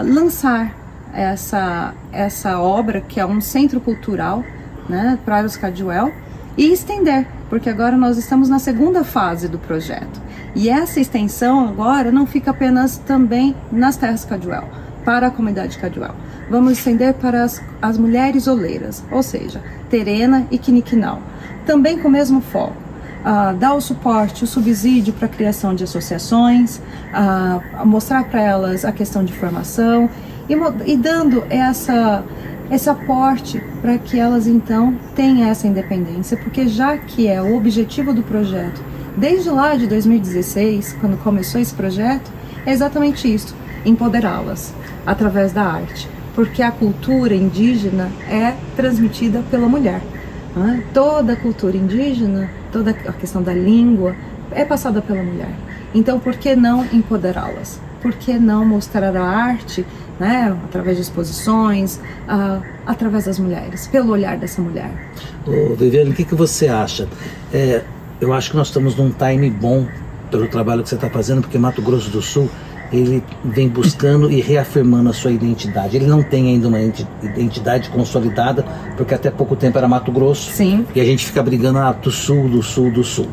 lançar 0.03 0.75
essa, 1.13 1.93
essa 2.11 2.59
obra, 2.59 2.99
que 2.99 3.21
é 3.21 3.25
um 3.25 3.39
centro 3.39 3.79
cultural 3.79 4.43
né, 4.89 5.17
para 5.23 5.45
os 5.45 5.55
Caduel, 5.55 6.11
e 6.57 6.73
estender, 6.73 7.25
porque 7.49 7.69
agora 7.69 7.95
nós 7.95 8.17
estamos 8.17 8.49
na 8.49 8.59
segunda 8.59 9.03
fase 9.05 9.47
do 9.47 9.57
projeto. 9.57 10.24
E 10.55 10.69
essa 10.69 11.01
extensão 11.01 11.67
agora 11.67 12.11
não 12.11 12.25
fica 12.25 12.51
apenas 12.51 12.97
também 12.97 13.53
nas 13.69 13.97
terras 13.97 14.23
Caduel, 14.23 14.63
para 15.03 15.27
a 15.27 15.31
comunidade 15.31 15.77
Caduel. 15.77 16.15
Vamos 16.49 16.73
estender 16.73 17.13
para 17.15 17.43
as, 17.43 17.61
as 17.81 17.97
mulheres 17.97 18.47
oleiras, 18.47 19.03
ou 19.11 19.21
seja, 19.21 19.61
Terena 19.89 20.47
e 20.49 20.57
Quiniquinal. 20.57 21.21
Também 21.65 21.99
com 21.99 22.07
o 22.07 22.11
mesmo 22.11 22.39
foco. 22.39 22.85
Uh, 23.25 23.55
dar 23.57 23.73
o 23.73 23.81
suporte, 23.81 24.43
o 24.43 24.47
subsídio 24.47 25.11
para 25.11 25.25
a 25.25 25.29
criação 25.29 25.73
de 25.73 25.83
associações, 25.83 26.77
uh, 26.77 27.85
mostrar 27.85 28.23
para 28.25 28.39
elas 28.39 28.85
a 28.85 28.91
questão 28.91 29.25
de 29.25 29.33
formação 29.33 30.07
e, 30.47 30.53
e 30.85 30.95
dando 30.95 31.43
essa, 31.49 32.23
esse 32.69 32.87
aporte 32.87 33.61
para 33.81 33.97
que 33.97 34.19
elas 34.19 34.45
então 34.45 34.95
tenham 35.15 35.49
essa 35.49 35.67
independência, 35.67 36.37
porque 36.37 36.67
já 36.67 36.97
que 36.97 37.27
é 37.27 37.41
o 37.41 37.57
objetivo 37.57 38.13
do 38.13 38.21
projeto, 38.21 38.79
desde 39.17 39.49
lá 39.49 39.75
de 39.75 39.87
2016, 39.87 40.97
quando 40.99 41.17
começou 41.21 41.59
esse 41.59 41.73
projeto, 41.73 42.31
é 42.65 42.71
exatamente 42.71 43.33
isso: 43.33 43.55
empoderá-las 43.85 44.73
através 45.05 45.51
da 45.51 45.63
arte, 45.63 46.09
porque 46.33 46.61
a 46.61 46.71
cultura 46.71 47.35
indígena 47.35 48.11
é 48.29 48.55
transmitida 48.75 49.43
pela 49.49 49.67
mulher. 49.67 50.01
Né? 50.55 50.83
Toda 50.93 51.33
a 51.33 51.35
cultura 51.35 51.75
indígena, 51.75 52.49
toda 52.71 52.91
a 52.91 53.13
questão 53.13 53.41
da 53.41 53.53
língua 53.53 54.15
é 54.51 54.63
passada 54.63 55.01
pela 55.01 55.21
mulher. 55.21 55.53
Então, 55.93 56.19
por 56.19 56.35
que 56.35 56.55
não 56.55 56.85
empoderá-las? 56.91 57.79
Por 58.01 58.13
que 58.13 58.33
não 58.33 58.65
mostrar 58.65 59.15
a 59.15 59.23
arte, 59.23 59.85
né, 60.19 60.55
através 60.63 60.97
de 60.97 61.03
exposições, 61.03 61.97
uh, 62.27 62.61
através 62.85 63.25
das 63.25 63.39
mulheres, 63.39 63.87
pelo 63.87 64.11
olhar 64.11 64.37
dessa 64.37 64.61
mulher? 64.61 64.91
Ô, 65.47 65.73
Viviane, 65.75 66.11
o 66.11 66.13
que, 66.13 66.23
que 66.23 66.35
você 66.35 66.67
acha? 66.67 67.07
É, 67.53 67.81
eu 68.19 68.33
acho 68.33 68.51
que 68.51 68.57
nós 68.57 68.67
estamos 68.67 68.95
num 68.95 69.11
time 69.11 69.49
bom 69.49 69.85
pelo 70.31 70.47
trabalho 70.47 70.83
que 70.83 70.89
você 70.89 70.95
está 70.95 71.09
fazendo, 71.09 71.41
porque 71.41 71.57
Mato 71.57 71.81
Grosso 71.81 72.09
do 72.09 72.21
Sul 72.21 72.49
ele 72.91 73.23
vem 73.43 73.67
buscando 73.67 74.31
e 74.31 74.39
reafirmando 74.41 75.09
a 75.09 75.13
sua 75.13 75.31
identidade. 75.31 75.95
Ele 75.97 76.05
não 76.05 76.21
tem 76.21 76.49
ainda 76.49 76.67
uma 76.67 76.79
identidade 76.79 77.89
consolidada, 77.89 78.63
porque 78.95 79.13
até 79.13 79.31
pouco 79.31 79.55
tempo 79.55 79.77
era 79.77 79.87
Mato 79.87 80.11
Grosso. 80.11 80.51
Sim. 80.51 80.85
E 80.95 81.01
a 81.01 81.05
gente 81.05 81.25
fica 81.25 81.41
brigando 81.41 81.79
ah, 81.79 81.91
do 81.91 82.11
sul, 82.11 82.47
do 82.47 82.61
sul, 82.61 82.91
do 82.91 83.03
sul. 83.03 83.27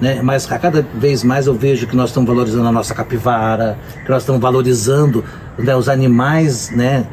Né? 0.00 0.20
Mas 0.22 0.50
a 0.50 0.58
cada 0.58 0.82
vez 0.82 1.22
mais 1.22 1.46
eu 1.46 1.54
vejo 1.54 1.86
que 1.86 1.96
nós 1.96 2.10
estamos 2.10 2.28
valorizando 2.28 2.66
a 2.66 2.72
nossa 2.72 2.94
capivara, 2.94 3.78
que 4.04 4.10
nós 4.10 4.22
estamos 4.22 4.40
valorizando 4.40 5.24
né, 5.58 5.74
os 5.74 5.88
animais, 5.88 6.70
né? 6.70 7.06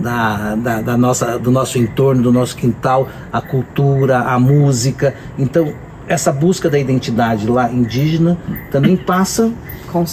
Da, 0.00 0.56
da, 0.56 0.80
da, 0.80 0.96
nossa, 0.96 1.38
do 1.38 1.52
nosso 1.52 1.78
entorno, 1.78 2.20
do 2.20 2.32
nosso 2.32 2.56
quintal, 2.56 3.08
a 3.32 3.40
cultura, 3.40 4.22
a 4.22 4.40
música. 4.40 5.14
Então, 5.38 5.72
essa 6.08 6.32
busca 6.32 6.68
da 6.68 6.78
identidade 6.78 7.46
lá 7.48 7.70
indígena 7.70 8.36
também 8.70 8.96
passa 8.96 9.52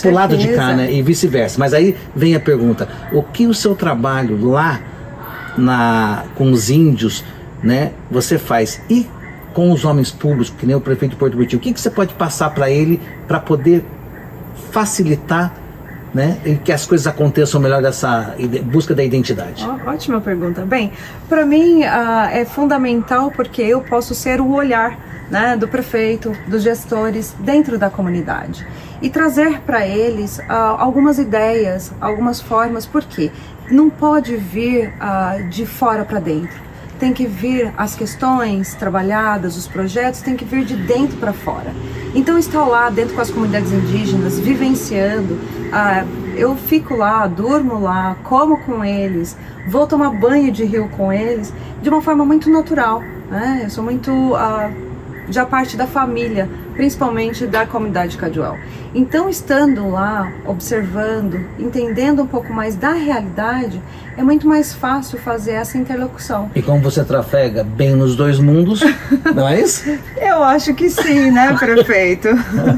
pro 0.01 0.11
lado 0.11 0.37
de 0.37 0.49
cá, 0.49 0.73
né? 0.73 0.91
E 0.91 1.01
vice-versa. 1.01 1.59
Mas 1.59 1.73
aí 1.73 1.95
vem 2.15 2.35
a 2.35 2.39
pergunta: 2.39 2.87
o 3.11 3.23
que 3.23 3.47
o 3.47 3.53
seu 3.53 3.75
trabalho 3.75 4.43
lá 4.49 4.79
na, 5.57 6.23
com 6.35 6.51
os 6.51 6.69
índios, 6.69 7.23
né? 7.63 7.91
Você 8.09 8.37
faz 8.37 8.81
e 8.89 9.07
com 9.53 9.71
os 9.71 9.83
homens 9.83 10.11
públicos, 10.11 10.53
que 10.57 10.65
nem 10.65 10.75
o 10.75 10.81
prefeito 10.81 11.11
de 11.11 11.17
Porto 11.17 11.33
Buriti, 11.33 11.55
o 11.55 11.59
que, 11.59 11.73
que 11.73 11.81
você 11.81 11.89
pode 11.89 12.13
passar 12.13 12.51
para 12.51 12.69
ele 12.69 13.01
para 13.27 13.39
poder 13.39 13.83
facilitar 14.71 15.53
né, 16.13 16.37
e 16.45 16.55
que 16.55 16.71
as 16.71 16.85
coisas 16.85 17.07
aconteçam 17.07 17.59
melhor 17.59 17.81
dessa 17.81 18.35
busca 18.63 18.93
da 18.93 19.03
identidade? 19.03 19.65
ótima 19.85 20.21
pergunta. 20.21 20.61
Bem, 20.61 20.91
para 21.27 21.45
mim 21.45 21.83
uh, 21.83 22.29
é 22.31 22.45
fundamental 22.45 23.31
porque 23.31 23.61
eu 23.61 23.81
posso 23.81 24.13
ser 24.15 24.39
o 24.39 24.51
olhar 24.51 24.97
né, 25.31 25.55
do 25.55 25.67
prefeito, 25.67 26.35
dos 26.45 26.61
gestores 26.61 27.33
dentro 27.39 27.79
da 27.79 27.89
comunidade 27.89 28.67
e 29.01 29.09
trazer 29.09 29.61
para 29.61 29.87
eles 29.87 30.37
uh, 30.39 30.43
algumas 30.77 31.17
ideias, 31.17 31.91
algumas 31.99 32.41
formas, 32.41 32.85
porque 32.85 33.31
não 33.71 33.89
pode 33.89 34.35
vir 34.35 34.89
uh, 34.89 35.49
de 35.49 35.65
fora 35.65 36.03
para 36.03 36.19
dentro. 36.19 36.59
Tem 36.99 37.13
que 37.13 37.25
vir 37.25 37.73
as 37.77 37.95
questões 37.95 38.75
trabalhadas, 38.75 39.57
os 39.57 39.67
projetos, 39.67 40.21
tem 40.21 40.35
que 40.35 40.45
vir 40.45 40.63
de 40.65 40.75
dentro 40.75 41.17
para 41.17 41.33
fora. 41.33 41.73
Então, 42.13 42.37
estar 42.37 42.63
lá 42.65 42.91
dentro 42.91 43.15
com 43.15 43.21
as 43.21 43.31
comunidades 43.31 43.71
indígenas, 43.71 44.37
vivenciando, 44.37 45.33
uh, 45.33 46.31
eu 46.35 46.55
fico 46.55 46.95
lá, 46.95 47.25
durmo 47.25 47.79
lá, 47.79 48.17
como 48.23 48.57
com 48.57 48.83
eles, 48.85 49.35
vou 49.67 49.87
tomar 49.87 50.11
banho 50.11 50.51
de 50.51 50.63
rio 50.63 50.89
com 50.89 51.11
eles, 51.11 51.51
de 51.81 51.89
uma 51.89 52.01
forma 52.01 52.23
muito 52.23 52.51
natural. 52.51 53.01
Né? 53.31 53.61
Eu 53.63 53.69
sou 53.69 53.83
muito 53.83 54.11
já 55.31 55.45
parte 55.45 55.77
da 55.77 55.87
família, 55.87 56.49
principalmente 56.73 57.45
da 57.45 57.65
comunidade 57.65 58.17
Caduel. 58.17 58.57
Então, 58.93 59.29
estando 59.29 59.89
lá, 59.89 60.31
observando, 60.45 61.39
entendendo 61.57 62.21
um 62.21 62.27
pouco 62.27 62.53
mais 62.53 62.75
da 62.75 62.91
realidade, 62.91 63.81
é 64.17 64.23
muito 64.23 64.45
mais 64.45 64.73
fácil 64.73 65.17
fazer 65.17 65.51
essa 65.51 65.77
interlocução. 65.77 66.51
E 66.53 66.61
como 66.61 66.81
você 66.81 67.03
trafega 67.03 67.63
bem 67.63 67.95
nos 67.95 68.17
dois 68.17 68.37
mundos, 68.39 68.81
não 69.33 69.47
é 69.47 69.61
isso? 69.61 69.89
Eu 70.17 70.43
acho 70.43 70.73
que 70.73 70.89
sim, 70.89 71.31
né, 71.31 71.55
prefeito? 71.57 72.27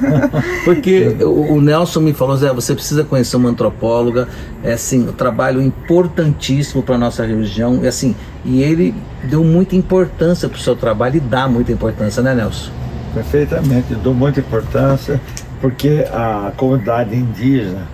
Porque 0.64 1.18
o 1.22 1.60
Nelson 1.60 2.02
me 2.02 2.14
falou, 2.14 2.38
Zé, 2.38 2.54
você 2.54 2.76
precisa 2.76 3.04
conhecer 3.04 3.36
uma 3.36 3.50
antropóloga, 3.50 4.28
é 4.64 4.74
assim, 4.74 5.10
um 5.10 5.14
trabalho 5.14 5.62
importantíssimo 5.62 6.84
para 6.84 6.96
nossa 6.96 7.26
região, 7.26 7.84
e 7.84 7.88
assim, 7.88 8.16
e 8.46 8.62
ele 8.62 8.94
deu 9.24 9.44
muita 9.44 9.76
importância 9.76 10.48
para 10.48 10.58
o 10.58 10.62
seu 10.62 10.76
trabalho 10.76 11.18
e 11.18 11.20
dá 11.20 11.48
muita 11.48 11.72
importância, 11.72 12.22
né, 12.22 12.36
Nelson? 12.36 12.83
Perfeitamente, 13.14 13.94
dou 13.96 14.14
muita 14.14 14.40
importância 14.40 15.22
porque 15.62 16.06
a 16.12 16.52
comunidade 16.58 17.16
indígena, 17.16 17.88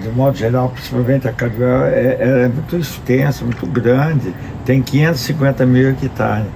de 0.00 0.08
modo 0.08 0.36
geral, 0.36 0.70
principalmente 0.70 1.28
a 1.28 1.32
Caduel, 1.32 1.84
é, 1.84 2.44
é 2.44 2.48
muito 2.48 2.76
extensa, 2.76 3.44
muito 3.44 3.66
grande, 3.66 4.32
tem 4.64 4.80
550 4.80 5.66
mil 5.66 5.90
hectares. 5.90 6.46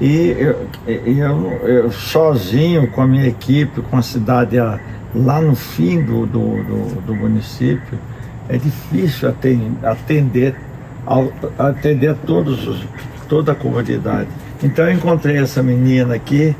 E 0.00 0.36
eu, 0.38 0.68
eu, 0.86 1.52
eu, 1.62 1.90
sozinho, 1.90 2.90
com 2.90 3.00
a 3.00 3.06
minha 3.06 3.26
equipe, 3.26 3.80
com 3.80 3.96
a 3.96 4.02
cidade 4.02 4.56
lá 5.14 5.40
no 5.40 5.54
fim 5.54 6.02
do, 6.02 6.26
do, 6.26 6.62
do, 6.62 7.00
do 7.06 7.14
município, 7.14 7.98
é 8.48 8.58
difícil 8.58 9.28
atender, 9.28 10.54
atender 11.58 12.14
todos 12.26 12.68
os, 12.68 12.86
toda 13.28 13.52
a 13.52 13.54
comunidade. 13.54 14.28
Então 14.62 14.84
eu 14.84 14.92
encontrei 14.92 15.38
essa 15.38 15.62
menina 15.62 16.14
aqui 16.14 16.54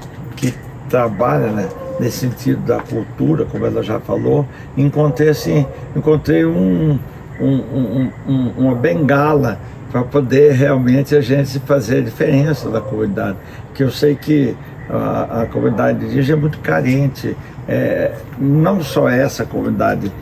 trabalha 0.88 1.48
né, 1.48 1.68
nesse 2.00 2.18
sentido 2.18 2.60
da 2.62 2.80
cultura, 2.80 3.44
como 3.44 3.66
ela 3.66 3.82
já 3.82 3.98
falou, 4.00 4.46
encontrei 4.76 5.28
assim, 5.28 5.66
encontrei 5.94 6.44
um, 6.44 6.98
um, 7.40 7.46
um, 7.46 8.10
um 8.28 8.52
uma 8.56 8.74
bengala 8.74 9.58
para 9.90 10.02
poder 10.02 10.52
realmente 10.52 11.14
a 11.14 11.20
gente 11.20 11.58
fazer 11.60 11.98
a 11.98 12.02
diferença 12.02 12.68
da 12.68 12.80
comunidade. 12.80 13.38
Que 13.74 13.82
eu 13.82 13.90
sei 13.90 14.14
que 14.14 14.56
a, 14.90 15.42
a 15.42 15.46
comunidade 15.46 16.04
indígena 16.04 16.38
é 16.38 16.40
muito 16.40 16.58
carente, 16.58 17.36
é, 17.68 18.12
não 18.38 18.82
só 18.82 19.08
essa 19.08 19.44
comunidade 19.44 20.12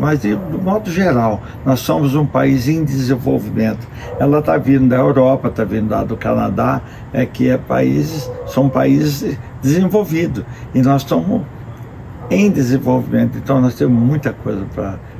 Mas 0.00 0.20
de, 0.20 0.34
do 0.34 0.60
modo 0.60 0.90
geral, 0.90 1.42
nós 1.64 1.80
somos 1.80 2.14
um 2.14 2.26
país 2.26 2.68
em 2.68 2.84
desenvolvimento. 2.84 3.86
Ela 4.18 4.40
está 4.40 4.56
vindo 4.56 4.88
da 4.88 4.96
Europa, 4.96 5.48
está 5.48 5.64
vindo 5.64 5.90
lá 5.90 6.04
do 6.04 6.16
Canadá, 6.16 6.80
é 7.12 7.24
que 7.24 7.48
é 7.48 7.56
países, 7.56 8.30
são 8.46 8.68
países 8.68 9.38
desenvolvidos 9.62 10.44
e 10.74 10.82
nós 10.82 11.02
estamos 11.02 11.42
em 12.30 12.50
desenvolvimento, 12.50 13.36
então 13.38 13.60
nós 13.60 13.74
temos 13.74 14.00
muita 14.00 14.32
coisa 14.32 14.64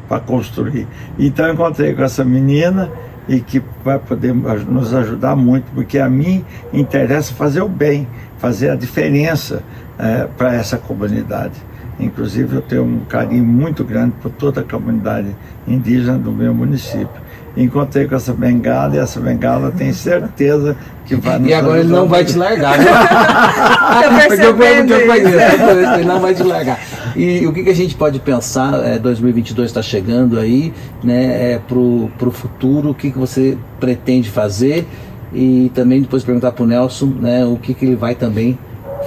para 0.08 0.20
construir. 0.20 0.86
Então 1.18 1.46
eu 1.46 1.54
encontrei 1.54 1.94
com 1.94 2.02
essa 2.02 2.24
menina 2.24 2.90
e 3.28 3.40
que 3.40 3.62
vai 3.84 3.98
poder 3.98 4.34
nos 4.34 4.94
ajudar 4.94 5.34
muito, 5.36 5.64
porque 5.74 5.98
a 5.98 6.08
mim 6.08 6.44
interessa 6.72 7.32
fazer 7.32 7.62
o 7.62 7.68
bem, 7.68 8.06
fazer 8.38 8.70
a 8.70 8.74
diferença 8.74 9.62
é, 9.98 10.26
para 10.36 10.54
essa 10.54 10.76
comunidade. 10.76 11.54
Inclusive, 11.98 12.56
eu 12.56 12.62
tenho 12.62 12.84
um 12.84 13.00
carinho 13.08 13.44
muito 13.44 13.84
grande 13.84 14.14
por 14.20 14.30
toda 14.30 14.60
a 14.60 14.64
comunidade 14.64 15.28
indígena 15.66 16.18
do 16.18 16.32
meu 16.32 16.52
município. 16.52 17.24
Encontrei 17.56 18.08
com 18.08 18.16
essa 18.16 18.32
bengala 18.32 18.96
e 18.96 18.98
essa 18.98 19.20
bengala 19.20 19.70
tem 19.70 19.92
certeza 19.92 20.76
que 21.06 21.14
vai 21.14 21.38
nos 21.38 21.48
E 21.48 21.54
agora 21.54 21.78
ele 21.78 21.88
não 21.88 22.08
vai 22.08 22.24
te 22.24 22.36
largar, 22.36 22.76
né? 22.78 22.84
Porque 24.26 24.44
eu 24.44 24.54
conheço, 24.56 24.92
eu 24.92 25.06
conheço, 25.06 25.94
ele 25.94 26.04
não 26.04 26.20
vai 26.20 26.34
te 26.34 26.42
largar. 26.42 26.80
E 27.14 27.46
o 27.46 27.52
que, 27.52 27.62
que 27.62 27.70
a 27.70 27.74
gente 27.74 27.94
pode 27.94 28.18
pensar, 28.18 28.84
é, 28.84 28.98
2022 28.98 29.70
está 29.70 29.82
chegando 29.82 30.40
aí, 30.40 30.74
né, 31.02 31.52
é, 31.52 31.60
para 31.60 31.78
o 31.78 32.32
futuro, 32.32 32.90
o 32.90 32.94
que, 32.94 33.12
que 33.12 33.18
você 33.18 33.56
pretende 33.78 34.28
fazer 34.30 34.84
e 35.32 35.70
também 35.74 36.00
depois 36.00 36.24
perguntar 36.24 36.52
para 36.52 36.64
o 36.64 36.66
Nelson 36.66 37.06
né, 37.06 37.44
o 37.44 37.56
que, 37.56 37.74
que 37.74 37.84
ele 37.84 37.96
vai 37.96 38.14
também 38.14 38.58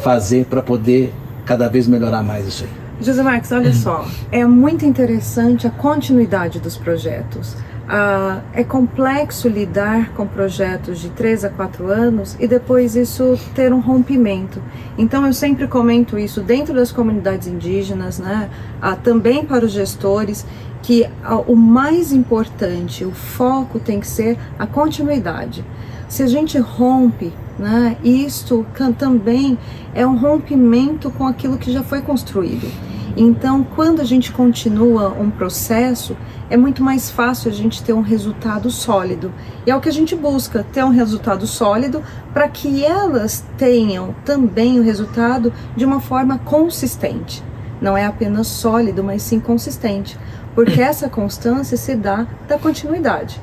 fazer 0.01 0.45
para 0.45 0.61
poder 0.61 1.13
cada 1.47 1.69
vez 1.69 1.87
melhorar 1.87 2.21
mais 2.21 2.45
isso 2.45 2.65
aí. 2.65 2.87
José 2.99 3.23
Marques, 3.23 3.51
olha 3.51 3.73
só, 3.73 4.05
é 4.31 4.43
muito 4.45 4.85
interessante 4.85 5.65
a 5.65 5.69
continuidade 5.69 6.59
dos 6.59 6.75
projetos. 6.75 7.55
Ah, 7.89 8.41
é 8.53 8.65
complexo 8.65 9.47
lidar 9.47 10.11
com 10.13 10.27
projetos 10.27 10.99
de 10.99 11.09
3 11.11 11.45
a 11.45 11.49
4 11.49 11.87
anos 11.89 12.35
e 12.37 12.47
depois 12.47 12.97
isso 12.97 13.39
ter 13.55 13.71
um 13.71 13.79
rompimento. 13.79 14.61
Então 14.97 15.25
eu 15.25 15.31
sempre 15.31 15.67
comento 15.67 16.19
isso 16.19 16.41
dentro 16.41 16.73
das 16.73 16.91
comunidades 16.91 17.47
indígenas, 17.47 18.19
né? 18.19 18.49
Ah, 18.81 18.95
também 18.95 19.45
para 19.45 19.63
os 19.63 19.71
gestores, 19.71 20.45
que 20.81 21.07
ah, 21.23 21.37
o 21.37 21.55
mais 21.55 22.11
importante, 22.11 23.05
o 23.05 23.11
foco 23.11 23.79
tem 23.79 24.01
que 24.01 24.07
ser 24.07 24.37
a 24.59 24.67
continuidade. 24.67 25.63
Se 26.09 26.23
a 26.23 26.27
gente 26.27 26.57
rompe, 26.57 27.31
né, 27.57 27.97
isto 28.03 28.65
também 28.97 29.57
é 29.93 30.05
um 30.05 30.17
rompimento 30.17 31.09
com 31.11 31.25
aquilo 31.25 31.57
que 31.57 31.71
já 31.71 31.83
foi 31.83 32.01
construído. 32.01 32.71
Então, 33.19 33.63
quando 33.63 33.99
a 33.99 34.03
gente 34.03 34.31
continua 34.31 35.09
um 35.09 35.31
processo, 35.31 36.15
é 36.51 36.55
muito 36.55 36.83
mais 36.83 37.09
fácil 37.09 37.49
a 37.49 37.53
gente 37.53 37.83
ter 37.83 37.91
um 37.91 38.01
resultado 38.01 38.69
sólido. 38.69 39.33
E 39.65 39.71
é 39.71 39.75
o 39.75 39.81
que 39.81 39.89
a 39.89 39.93
gente 39.93 40.15
busca, 40.15 40.63
ter 40.71 40.85
um 40.85 40.91
resultado 40.91 41.47
sólido 41.47 42.03
para 42.31 42.47
que 42.47 42.85
elas 42.85 43.43
tenham 43.57 44.15
também 44.23 44.79
o 44.79 44.83
resultado 44.83 45.51
de 45.75 45.83
uma 45.83 45.99
forma 45.99 46.37
consistente. 46.37 47.43
Não 47.81 47.97
é 47.97 48.05
apenas 48.05 48.45
sólido, 48.45 49.03
mas 49.03 49.23
sim 49.23 49.39
consistente. 49.39 50.15
Porque 50.53 50.79
essa 50.79 51.09
constância 51.09 51.75
se 51.75 51.95
dá 51.95 52.27
da 52.47 52.59
continuidade. 52.59 53.41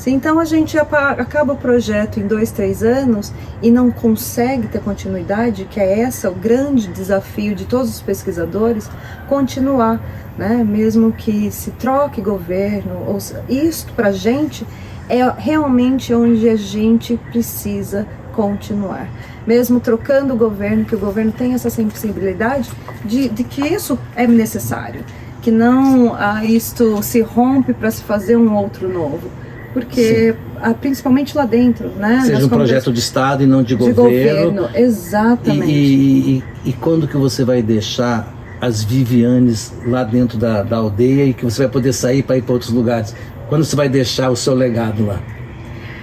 Se 0.00 0.10
então 0.10 0.38
a 0.38 0.46
gente 0.46 0.78
acaba 0.78 1.52
o 1.52 1.56
projeto 1.58 2.18
em 2.18 2.26
dois, 2.26 2.50
três 2.50 2.82
anos 2.82 3.30
e 3.60 3.70
não 3.70 3.90
consegue 3.90 4.66
ter 4.66 4.80
continuidade, 4.80 5.66
que 5.66 5.78
é 5.78 6.00
essa 6.00 6.30
o 6.30 6.34
grande 6.34 6.88
desafio 6.88 7.54
de 7.54 7.66
todos 7.66 7.90
os 7.90 8.00
pesquisadores, 8.00 8.88
continuar, 9.28 10.00
né? 10.38 10.64
mesmo 10.66 11.12
que 11.12 11.50
se 11.50 11.72
troque 11.72 12.22
governo, 12.22 12.94
ou 13.06 13.18
isto 13.46 13.92
para 13.92 14.08
a 14.08 14.12
gente 14.12 14.66
é 15.06 15.18
realmente 15.36 16.14
onde 16.14 16.48
a 16.48 16.56
gente 16.56 17.18
precisa 17.30 18.06
continuar. 18.32 19.06
Mesmo 19.46 19.80
trocando 19.80 20.32
o 20.32 20.36
governo, 20.36 20.86
que 20.86 20.94
o 20.94 20.98
governo 20.98 21.30
tem 21.30 21.52
essa 21.52 21.68
sensibilidade 21.68 22.70
de, 23.04 23.28
de 23.28 23.44
que 23.44 23.60
isso 23.60 23.98
é 24.16 24.26
necessário, 24.26 25.04
que 25.42 25.50
não 25.50 26.14
ah, 26.14 26.42
isto 26.42 27.02
se 27.02 27.20
rompe 27.20 27.74
para 27.74 27.90
se 27.90 28.02
fazer 28.02 28.38
um 28.38 28.56
outro 28.56 28.88
novo 28.88 29.28
porque 29.72 30.34
a, 30.60 30.74
principalmente 30.74 31.36
lá 31.36 31.44
dentro, 31.44 31.88
né? 31.90 32.22
Seja 32.24 32.44
um 32.44 32.48
projeto 32.48 32.92
de 32.92 33.00
Estado 33.00 33.42
e 33.42 33.46
não 33.46 33.62
de, 33.62 33.76
de 33.76 33.92
governo. 33.92 34.62
governo. 34.62 34.70
Exatamente. 34.74 35.70
E, 35.70 36.38
e, 36.64 36.70
e, 36.70 36.72
quando 36.72 37.06
que 37.06 37.16
você 37.16 37.44
vai 37.44 37.62
deixar 37.62 38.34
as 38.60 38.82
Vivianes 38.82 39.72
lá 39.86 40.04
dentro 40.04 40.36
da, 40.36 40.62
da 40.62 40.76
aldeia 40.76 41.24
e 41.24 41.34
que 41.34 41.44
você 41.44 41.62
vai 41.62 41.70
poder 41.70 41.92
sair 41.92 42.22
para 42.22 42.36
ir 42.36 42.42
para 42.42 42.52
outros 42.52 42.70
lugares? 42.70 43.14
Quando 43.48 43.64
você 43.64 43.74
vai 43.74 43.88
deixar 43.88 44.30
o 44.30 44.36
seu 44.36 44.54
legado 44.54 45.06
lá? 45.06 45.20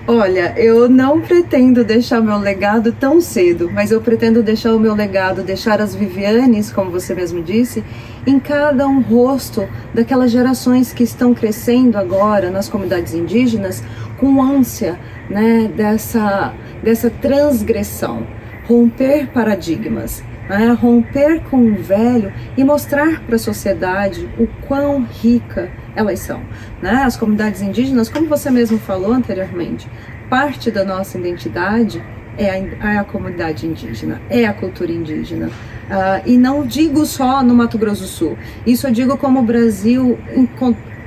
Olha, 0.10 0.54
eu 0.58 0.88
não 0.88 1.20
pretendo 1.20 1.84
deixar 1.84 2.22
meu 2.22 2.38
legado 2.38 2.94
tão 2.94 3.20
cedo, 3.20 3.70
mas 3.70 3.92
eu 3.92 4.00
pretendo 4.00 4.42
deixar 4.42 4.74
o 4.74 4.80
meu 4.80 4.96
legado, 4.96 5.44
deixar 5.44 5.82
as 5.82 5.94
Vivianes, 5.94 6.72
como 6.72 6.90
você 6.90 7.14
mesmo 7.14 7.44
disse, 7.44 7.84
em 8.26 8.40
cada 8.40 8.88
um 8.88 9.02
rosto 9.02 9.68
daquelas 9.94 10.32
gerações 10.32 10.94
que 10.94 11.04
estão 11.04 11.34
crescendo 11.34 11.98
agora 11.98 12.50
nas 12.50 12.70
comunidades 12.70 13.14
indígenas 13.14 13.84
com 14.18 14.42
ânsia 14.42 14.98
né, 15.30 15.70
dessa, 15.76 16.54
dessa 16.82 17.10
transgressão, 17.10 18.26
romper 18.66 19.28
paradigmas. 19.34 20.24
Né, 20.50 20.72
romper 20.80 21.42
com 21.50 21.58
o 21.58 21.76
velho 21.76 22.32
e 22.56 22.64
mostrar 22.64 23.22
para 23.24 23.36
a 23.36 23.40
sociedade 23.40 24.30
o 24.40 24.48
quão 24.66 25.04
rica 25.04 25.70
elas 25.94 26.20
são. 26.20 26.42
Né? 26.82 27.04
As 27.04 27.18
comunidades 27.18 27.62
indígenas, 27.62 28.08
como 28.08 28.28
você 28.28 28.50
mesmo 28.50 28.78
falou 28.78 29.12
anteriormente, 29.12 29.90
parte 30.30 30.72
da 30.72 30.86
nossa 30.86 31.18
identidade 31.18 32.02
é 32.38 32.50
a, 32.50 32.94
é 32.94 32.98
a 32.98 33.04
comunidade 33.04 33.66
indígena, 33.66 34.22
é 34.30 34.46
a 34.46 34.54
cultura 34.54 34.92
indígena. 34.92 35.48
Uh, 35.48 36.22
e 36.26 36.38
não 36.38 36.66
digo 36.66 37.06
só 37.06 37.42
no 37.42 37.56
Mato 37.56 37.78
Grosso 37.78 38.02
do 38.04 38.08
Sul, 38.08 38.38
isso 38.66 38.88
eu 38.88 38.92
digo 38.92 39.18
como 39.18 39.40
o 39.40 39.44
Brasil, 39.44 40.20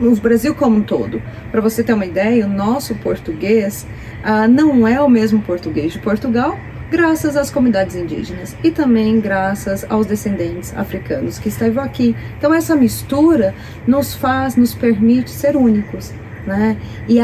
o 0.01 0.17
Brasil 0.17 0.55
como 0.55 0.79
um 0.79 0.83
todo. 0.83 1.23
Para 1.51 1.61
você 1.61 1.85
ter 1.85 1.93
uma 1.93 2.07
ideia, 2.07 2.47
o 2.47 2.49
nosso 2.49 2.95
português 2.97 3.87
uh, 4.25 4.49
não 4.49 4.89
é 4.89 5.01
o 5.01 5.09
mesmo 5.09 5.41
português 5.43 5.93
de 5.93 5.99
Portugal, 5.99 6.59
graças 6.91 7.37
às 7.37 7.51
comunidades 7.51 7.95
indígenas 7.95 8.57
e 8.65 8.71
também 8.71 9.21
graças 9.21 9.87
aos 9.89 10.07
descendentes 10.07 10.77
africanos 10.77 11.39
que 11.39 11.49
estavam 11.49 11.85
aqui. 11.85 12.17
Então 12.37 12.53
essa 12.53 12.75
mistura 12.75 13.55
nos 13.87 14.15
faz, 14.15 14.57
nos 14.57 14.75
permite 14.75 15.31
ser 15.31 15.57
únicos 15.57 16.13
né? 16.51 16.77
E 17.09 17.21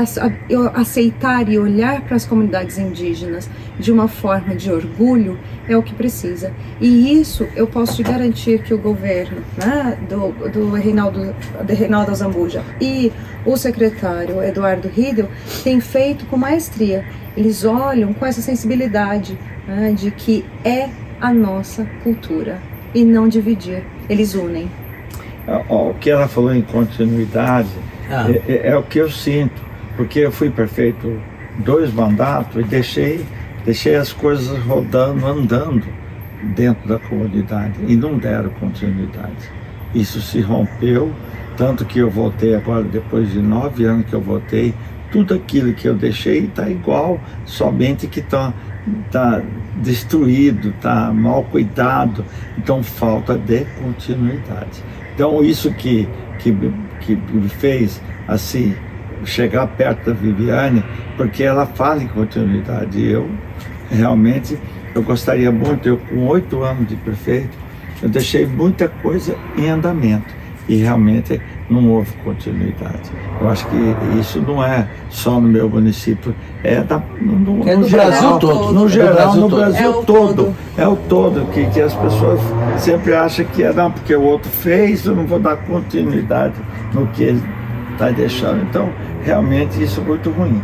aceitar 0.74 1.48
e 1.48 1.58
olhar 1.58 2.00
para 2.02 2.14
as 2.14 2.24
comunidades 2.24 2.78
indígenas 2.78 3.50
de 3.78 3.90
uma 3.90 4.06
forma 4.06 4.54
de 4.54 4.70
orgulho 4.70 5.36
é 5.68 5.76
o 5.76 5.82
que 5.82 5.92
precisa. 5.92 6.52
E 6.80 7.20
isso 7.20 7.46
eu 7.56 7.66
posso 7.66 7.96
te 7.96 8.02
garantir 8.04 8.62
que 8.62 8.72
o 8.72 8.78
governo 8.78 9.42
né, 9.58 9.98
do, 10.08 10.28
do 10.48 10.70
Reinaldo, 10.70 11.34
de 11.64 11.74
Reinaldo 11.74 12.14
Zambuja 12.14 12.62
e 12.80 13.12
o 13.44 13.56
secretário 13.56 14.42
Eduardo 14.42 14.88
Riedel 14.88 15.28
tem 15.64 15.80
feito 15.80 16.24
com 16.26 16.36
maestria. 16.36 17.04
Eles 17.36 17.64
olham 17.64 18.14
com 18.14 18.24
essa 18.24 18.40
sensibilidade 18.40 19.36
né, 19.66 19.92
de 19.92 20.12
que 20.12 20.44
é 20.64 20.88
a 21.20 21.34
nossa 21.34 21.84
cultura 22.04 22.60
e 22.94 23.04
não 23.04 23.28
dividir. 23.28 23.82
Eles 24.08 24.34
unem. 24.34 24.70
O 25.68 25.94
que 25.94 26.10
ela 26.10 26.28
falou 26.28 26.54
em 26.54 26.62
continuidade 26.62 27.68
ah. 28.10 28.26
É, 28.30 28.52
é, 28.52 28.68
é, 28.68 28.76
o 28.76 28.82
que 28.82 28.98
eu 28.98 29.10
sinto, 29.10 29.60
porque 29.96 30.20
eu 30.20 30.32
fui 30.32 30.50
prefeito 30.50 31.20
dois 31.58 31.92
mandatos 31.92 32.60
e 32.60 32.64
deixei, 32.64 33.24
deixei 33.64 33.96
as 33.96 34.12
coisas 34.12 34.58
rodando, 34.64 35.26
andando 35.26 35.84
dentro 36.54 36.88
da 36.88 36.98
comunidade 36.98 37.74
e 37.86 37.96
não 37.96 38.18
deram 38.18 38.50
continuidade. 38.60 39.50
Isso 39.94 40.20
se 40.20 40.40
rompeu, 40.40 41.12
tanto 41.56 41.84
que 41.84 41.98
eu 41.98 42.10
voltei 42.10 42.54
agora, 42.54 42.84
depois 42.84 43.32
de 43.32 43.40
nove 43.40 43.84
anos 43.84 44.06
que 44.06 44.12
eu 44.12 44.20
voltei, 44.20 44.74
tudo 45.10 45.34
aquilo 45.34 45.72
que 45.72 45.88
eu 45.88 45.94
deixei 45.94 46.40
está 46.40 46.68
igual, 46.68 47.18
somente 47.44 48.06
que 48.06 48.20
está 48.20 48.52
tá 49.10 49.40
destruído, 49.76 50.70
está 50.70 51.12
mal 51.12 51.44
cuidado, 51.44 52.24
então 52.58 52.82
falta 52.82 53.36
de 53.36 53.64
continuidade. 53.82 54.82
Então 55.14 55.42
isso 55.42 55.72
que, 55.72 56.08
que 56.38 56.54
que 57.06 57.14
me 57.14 57.48
fez 57.48 58.02
assim 58.26 58.74
chegar 59.24 59.66
perto 59.68 60.06
da 60.06 60.12
Viviane, 60.12 60.84
porque 61.16 61.42
ela 61.42 61.64
fala 61.64 62.02
em 62.02 62.08
continuidade. 62.08 62.98
E 62.98 63.10
eu 63.10 63.30
realmente 63.90 64.58
eu 64.94 65.02
gostaria 65.02 65.52
muito, 65.52 65.86
eu 65.86 65.98
com 65.98 66.26
oito 66.26 66.62
anos 66.62 66.88
de 66.88 66.96
prefeito, 66.96 67.56
eu 68.02 68.08
deixei 68.08 68.46
muita 68.46 68.88
coisa 68.88 69.36
em 69.56 69.68
andamento 69.68 70.34
e 70.68 70.76
realmente 70.76 71.40
não 71.68 71.90
houve 71.90 72.12
continuidade. 72.24 73.10
Eu 73.40 73.48
acho 73.48 73.66
que 73.68 73.76
isso 74.18 74.40
não 74.40 74.62
é 74.62 74.88
só 75.10 75.40
no 75.40 75.48
meu 75.48 75.68
município, 75.68 76.34
é, 76.62 76.80
da, 76.80 77.00
no, 77.20 77.68
é 77.68 77.76
no 77.76 77.88
geral, 77.88 78.38
todo. 78.38 78.72
No 78.72 78.88
geral, 78.88 79.36
no 79.36 79.48
Brasil 79.48 79.92
todo. 80.02 80.16
É 80.16 80.18
o 80.18 80.36
todo. 80.36 80.56
É 80.78 80.88
o 80.88 80.96
todo, 80.96 81.46
que, 81.52 81.66
que 81.66 81.80
as 81.80 81.94
pessoas 81.94 82.40
sempre 82.78 83.14
acham 83.14 83.44
que 83.46 83.62
é 83.62 83.72
não, 83.72 83.90
porque 83.90 84.14
o 84.14 84.22
outro 84.22 84.50
fez, 84.50 85.06
eu 85.06 85.14
não 85.14 85.26
vou 85.26 85.38
dar 85.38 85.56
continuidade 85.56 86.54
no 86.92 87.06
que 87.08 87.24
ele 87.24 87.42
está 87.92 88.10
deixando. 88.10 88.62
Então, 88.62 88.90
realmente 89.22 89.82
isso 89.82 90.00
é 90.00 90.04
muito 90.04 90.30
ruim. 90.30 90.62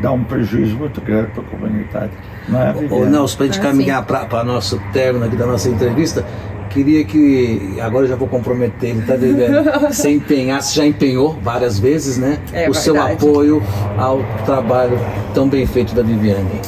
Dá 0.00 0.10
um 0.10 0.24
prejuízo 0.24 0.74
muito 0.76 1.00
grande 1.00 1.30
para 1.30 1.42
a 1.42 1.46
comunidade. 1.46 2.10
Não 2.48 2.60
é, 2.60 2.74
Ô, 2.90 3.04
Nelson, 3.04 3.36
para 3.36 3.44
a 3.44 3.46
gente 3.46 3.60
ah, 3.60 3.62
caminhar 3.62 4.04
para 4.04 4.42
o 4.42 4.44
nosso 4.44 4.80
término 4.92 5.24
aqui 5.24 5.36
da 5.36 5.46
nossa 5.46 5.68
entrevista, 5.68 6.24
queria 6.72 7.04
que, 7.04 7.76
agora 7.80 8.06
já 8.06 8.16
vou 8.16 8.26
comprometer 8.26 8.90
ele, 8.90 9.02
tá 9.02 9.16
devendo, 9.16 9.62
se 9.92 10.10
empenhar, 10.10 10.62
se 10.62 10.76
já 10.76 10.86
empenhou 10.86 11.38
várias 11.42 11.78
vezes, 11.78 12.18
né? 12.18 12.38
É, 12.52 12.68
o 12.68 12.72
verdade. 12.72 12.78
seu 12.78 13.00
apoio 13.00 13.62
ao 13.98 14.20
trabalho 14.44 14.98
tão 15.34 15.48
bem 15.48 15.66
feito 15.66 15.94
da 15.94 16.02
Viviane. 16.02 16.60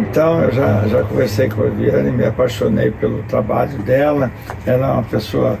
Então, 0.00 0.40
eu 0.42 0.52
já, 0.52 0.86
já 0.88 1.02
conversei 1.02 1.48
com 1.48 1.62
a 1.62 1.66
Viviane, 1.66 2.10
me 2.10 2.24
apaixonei 2.24 2.90
pelo 2.90 3.22
trabalho 3.24 3.76
dela, 3.78 4.30
ela 4.64 4.86
é 4.86 4.92
uma 4.92 5.02
pessoa 5.02 5.58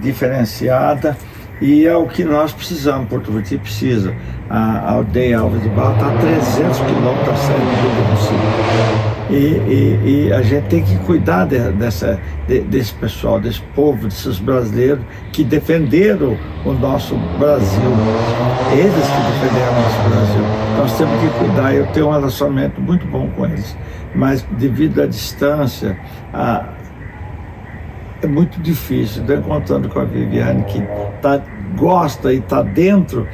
diferenciada 0.00 1.16
e 1.60 1.86
é 1.86 1.94
o 1.94 2.06
que 2.06 2.24
nós 2.24 2.52
precisamos, 2.52 3.08
Porto 3.08 3.30
Verde 3.30 3.58
precisa. 3.58 4.14
A, 4.48 4.92
aldeia 4.92 5.40
Alves 5.40 5.62
de 5.62 5.68
Barro 5.68 5.94
está 5.94 6.06
a 6.06 6.18
300 6.18 6.78
quilômetros 6.78 7.26
da 7.26 7.36
sede 7.36 7.60
do 7.60 8.06
município. 8.06 9.19
E, 9.30 9.34
e, 9.34 10.26
e, 10.26 10.32
a 10.32 10.42
gente 10.42 10.64
tem 10.64 10.82
que 10.82 10.96
cuidar 10.98 11.46
de, 11.46 11.58
dessa, 11.72 12.18
de, 12.48 12.60
desse 12.62 12.92
pessoal, 12.94 13.40
desse 13.40 13.60
povo, 13.74 14.08
desses 14.08 14.40
brasileiros 14.40 15.04
que 15.32 15.44
defenderam 15.44 16.36
o 16.64 16.72
nosso 16.72 17.14
Brasil. 17.38 17.90
Eles 18.72 18.92
que 18.92 19.20
defenderam 19.30 19.72
o 19.72 19.82
nosso 19.82 20.08
Brasil. 20.08 20.44
Nós 20.78 20.98
temos 20.98 21.20
que 21.20 21.38
cuidar. 21.38 21.74
Eu 21.74 21.86
tenho 21.88 22.08
um 22.08 22.12
relacionamento 22.12 22.80
muito 22.80 23.06
bom 23.06 23.28
com 23.36 23.46
eles. 23.46 23.76
Mas 24.14 24.42
devido 24.58 25.00
à 25.00 25.06
distância, 25.06 25.96
a, 26.34 26.64
é 28.22 28.26
muito 28.26 28.60
difícil. 28.60 29.22
Estou 29.22 29.42
contando 29.42 29.88
com 29.88 30.00
a 30.00 30.04
Viviane 30.04 30.64
que 30.64 30.82
tá, 31.20 31.40
gosta 31.76 32.32
e 32.32 32.38
está 32.38 32.62
dentro. 32.62 33.26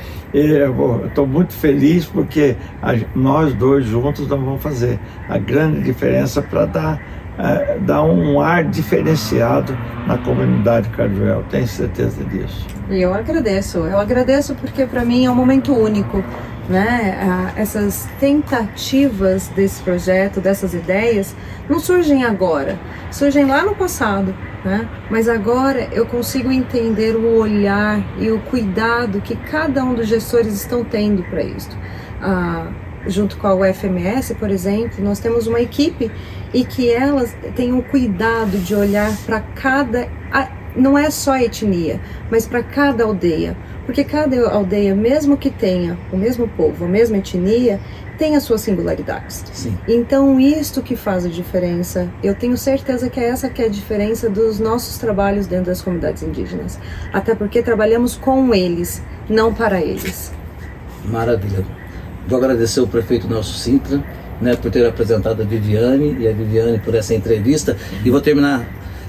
Estou 1.07 1.27
muito 1.27 1.53
feliz 1.53 2.05
porque 2.07 2.57
a, 2.83 2.95
nós 3.15 3.55
dois 3.55 3.85
juntos 3.85 4.29
nós 4.29 4.41
vamos 4.41 4.63
fazer 4.63 4.99
a 5.29 5.39
grande 5.39 5.83
diferença 5.83 6.43
para 6.43 6.67
dar, 6.67 7.03
é, 7.39 7.79
dar 7.81 8.03
um 8.03 8.41
ar 8.41 8.65
diferenciado 8.65 9.77
na 10.07 10.19
comunidade 10.19 10.89
Carduel. 10.91 11.45
Tenho 11.51 11.67
certeza 11.67 12.23
disso. 12.25 12.67
E 12.91 13.03
eu 13.03 13.13
agradeço. 13.13 13.79
Eu 13.79 13.99
agradeço 13.99 14.55
porque 14.55 14.87
para 14.87 15.05
mim 15.05 15.25
é 15.25 15.31
um 15.31 15.35
momento 15.35 15.75
único. 15.75 16.23
Né? 16.69 17.53
Essas 17.57 18.09
tentativas 18.19 19.49
desse 19.49 19.83
projeto, 19.83 20.41
dessas 20.41 20.75
ideias, 20.75 21.35
não 21.69 21.79
surgem 21.79 22.25
agora, 22.25 22.79
surgem 23.11 23.45
lá 23.45 23.63
no 23.63 23.75
passado 23.75 24.35
né? 24.67 24.89
Mas 25.09 25.29
agora 25.29 25.89
eu 25.93 26.05
consigo 26.05 26.51
entender 26.51 27.15
o 27.15 27.39
olhar 27.39 28.03
e 28.19 28.33
o 28.33 28.41
cuidado 28.41 29.21
que 29.21 29.37
cada 29.37 29.85
um 29.85 29.95
dos 29.95 30.09
gestores 30.09 30.55
estão 30.55 30.83
tendo 30.85 31.23
para 31.23 31.43
isso. 31.45 31.71
Ah, 32.21 32.73
junto 33.07 33.37
com 33.37 33.47
a 33.47 33.55
UFMS, 33.55 34.35
por 34.35 34.51
exemplo, 34.51 35.03
nós 35.05 35.21
temos 35.21 35.47
uma 35.47 35.61
equipe 35.61 36.11
e 36.53 36.65
que 36.65 36.91
elas 36.91 37.37
têm 37.55 37.73
o 37.73 37.83
cuidado 37.83 38.59
de 38.59 38.75
olhar 38.75 39.17
para 39.25 39.41
cada 39.41 40.09
não 40.75 40.99
é 40.99 41.11
só 41.11 41.37
etnia, 41.39 41.99
mas 42.31 42.47
para 42.47 42.63
cada 42.63 43.05
aldeia. 43.05 43.57
Porque 43.87 44.03
cada 44.03 44.51
aldeia, 44.51 44.95
mesmo 44.95 45.37
que 45.37 45.49
tenha 45.49 45.97
o 46.13 46.17
mesmo 46.17 46.49
povo, 46.49 46.85
a 46.85 46.89
mesma 46.89 47.19
etnia, 47.19 47.81
tem 48.19 48.35
as 48.35 48.43
suas 48.43 48.63
singularidades. 48.63 49.45
Sim. 49.53 49.79
Então, 49.87 50.41
isto 50.41 50.83
que 50.83 50.97
faz 50.97 51.25
a 51.25 51.29
diferença, 51.29 52.11
eu 52.23 52.35
tenho 52.35 52.57
certeza 52.57 53.09
que 53.09 53.21
é 53.21 53.29
essa 53.29 53.49
que 53.49 53.63
é 53.63 53.67
a 53.67 53.69
diferença 53.69 54.29
dos 54.29 54.59
nossos 54.59 54.99
trabalhos 54.99 55.47
dentro 55.47 55.67
das 55.67 55.81
comunidades 55.81 56.23
indígenas. 56.23 56.79
Até 57.13 57.35
porque 57.35 57.63
trabalhamos 57.63 58.17
com 58.17 58.53
eles, 58.53 59.03
não 59.29 59.55
para 59.55 59.81
eles. 59.81 60.33
Maravilha. 61.05 61.65
Vou 62.27 62.39
agradecer 62.39 62.81
o 62.81 62.89
prefeito 62.89 63.29
Nelson 63.29 63.57
Sintra, 63.57 64.05
né, 64.41 64.57
por 64.57 64.71
ter 64.71 64.85
apresentado 64.87 65.43
a 65.43 65.45
Viviane 65.45 66.17
e 66.19 66.29
a 66.29 66.33
Viviane 66.33 66.79
por 66.81 66.95
essa 66.95 67.15
entrevista. 67.15 67.77
E 68.05 68.11
vou 68.11 68.21
terminar 68.21 68.67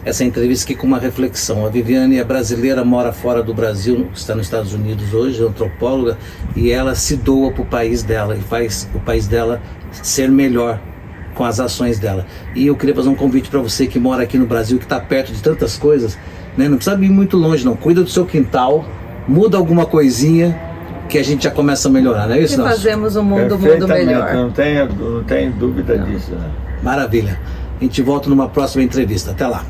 essa 0.08 0.24
entrevista 0.24 0.64
aqui 0.64 0.74
com 0.74 0.88
uma 0.88 1.00
reflexão. 1.00 1.66
A 1.66 1.70
Viviane 1.70 2.18
é 2.18 2.24
brasileira, 2.24 2.82
mora 2.86 3.12
fora 3.12 3.44
do 3.44 3.54
Brasil, 3.54 4.08
está 4.16 4.34
nos 4.34 4.46
Estados 4.46 4.74
Unidos 4.74 5.14
hoje, 5.14 5.44
é 5.44 5.46
antropóloga, 5.46 6.18
e 6.56 6.72
ela 6.72 6.96
se 6.96 7.18
doa 7.18 7.52
para 7.52 7.62
o 7.62 7.66
país 7.66 8.04
dela 8.04 8.34
e 8.34 8.40
faz 8.40 8.90
o 8.96 9.00
país 9.00 9.28
dela 9.28 9.62
ser 9.92 10.32
melhor 10.32 10.80
com 11.36 11.44
as 11.44 11.60
ações 11.60 12.00
dela. 12.00 12.26
E 12.56 12.68
eu 12.68 12.76
queria 12.78 12.96
fazer 12.96 13.10
um 13.10 13.16
convite 13.16 13.50
para 13.50 13.60
você 13.60 13.86
que 13.86 14.00
mora 14.00 14.24
aqui 14.24 14.38
no 14.38 14.46
Brasil, 14.46 14.78
que 14.78 14.86
está 14.86 14.98
perto 14.98 15.34
de 15.34 15.44
tantas 15.44 15.78
coisas, 15.78 16.18
né? 16.58 16.70
não 16.70 16.78
precisa 16.78 16.96
ir 17.04 17.10
muito 17.10 17.36
longe, 17.36 17.66
não. 17.66 17.76
Cuida 17.76 18.02
do 18.02 18.10
seu 18.10 18.26
quintal, 18.26 18.86
muda 19.28 19.58
alguma 19.58 19.86
coisinha 19.86 20.58
que 21.10 21.18
a 21.18 21.24
gente 21.24 21.44
já 21.44 21.52
começa 21.52 21.90
a 21.90 21.92
melhorar, 21.92 22.28
não 22.28 22.36
é 22.36 22.40
isso? 22.40 22.54
E 22.62 22.64
fazemos 22.64 23.18
o 23.18 23.24
mundo, 23.24 23.60
mundo 23.60 23.88
melhor. 23.90 24.34
Não 24.34 24.52
tenho, 24.52 24.88
não 24.88 25.24
tenho 25.26 25.52
dúvida 25.52 25.98
não. 25.98 26.06
disso. 26.06 26.32
Né? 26.32 26.50
Maravilha. 26.82 27.38
A 27.80 27.84
gente 27.84 28.02
volta 28.02 28.30
numa 28.30 28.48
próxima 28.48 28.84
entrevista. 28.84 29.32
Até 29.32 29.46
lá. 29.46 29.66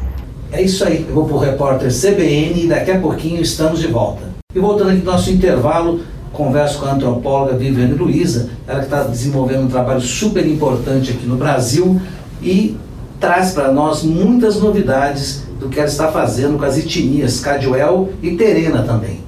É 0.52 0.62
isso 0.62 0.86
aí, 0.86 1.06
eu 1.08 1.14
vou 1.14 1.26
para 1.26 1.36
o 1.36 1.40
repórter 1.40 1.90
CBN 1.92 2.64
e 2.64 2.68
daqui 2.68 2.92
a 2.92 3.00
pouquinho 3.00 3.42
estamos 3.42 3.80
de 3.80 3.88
volta. 3.88 4.24
E 4.56 4.60
voltando 4.60 4.92
aqui 4.92 5.00
no 5.00 5.12
nosso 5.12 5.30
intervalo, 5.30 6.02
converso 6.32 6.80
com 6.80 6.86
a 6.86 6.94
antropóloga 6.94 7.58
Viviane 7.58 7.94
Luiza, 7.94 8.50
ela 8.66 8.80
que 8.80 8.86
está 8.86 9.04
desenvolvendo 9.04 9.66
um 9.66 9.68
trabalho 9.68 10.00
super 10.00 10.48
importante 10.48 11.12
aqui 11.12 11.26
no 11.26 11.36
Brasil 11.36 12.00
e 12.42 12.78
traz 13.20 13.52
para 13.52 13.72
nós 13.72 14.04
muitas 14.04 14.60
novidades 14.60 15.44
do 15.60 15.68
que 15.68 15.80
ela 15.80 15.88
está 15.88 16.12
fazendo 16.12 16.58
com 16.58 16.64
as 16.64 16.78
etnias 16.78 17.40
Caduel 17.40 18.10
e 18.22 18.38
Terena 18.38 18.84
também. 18.84 19.28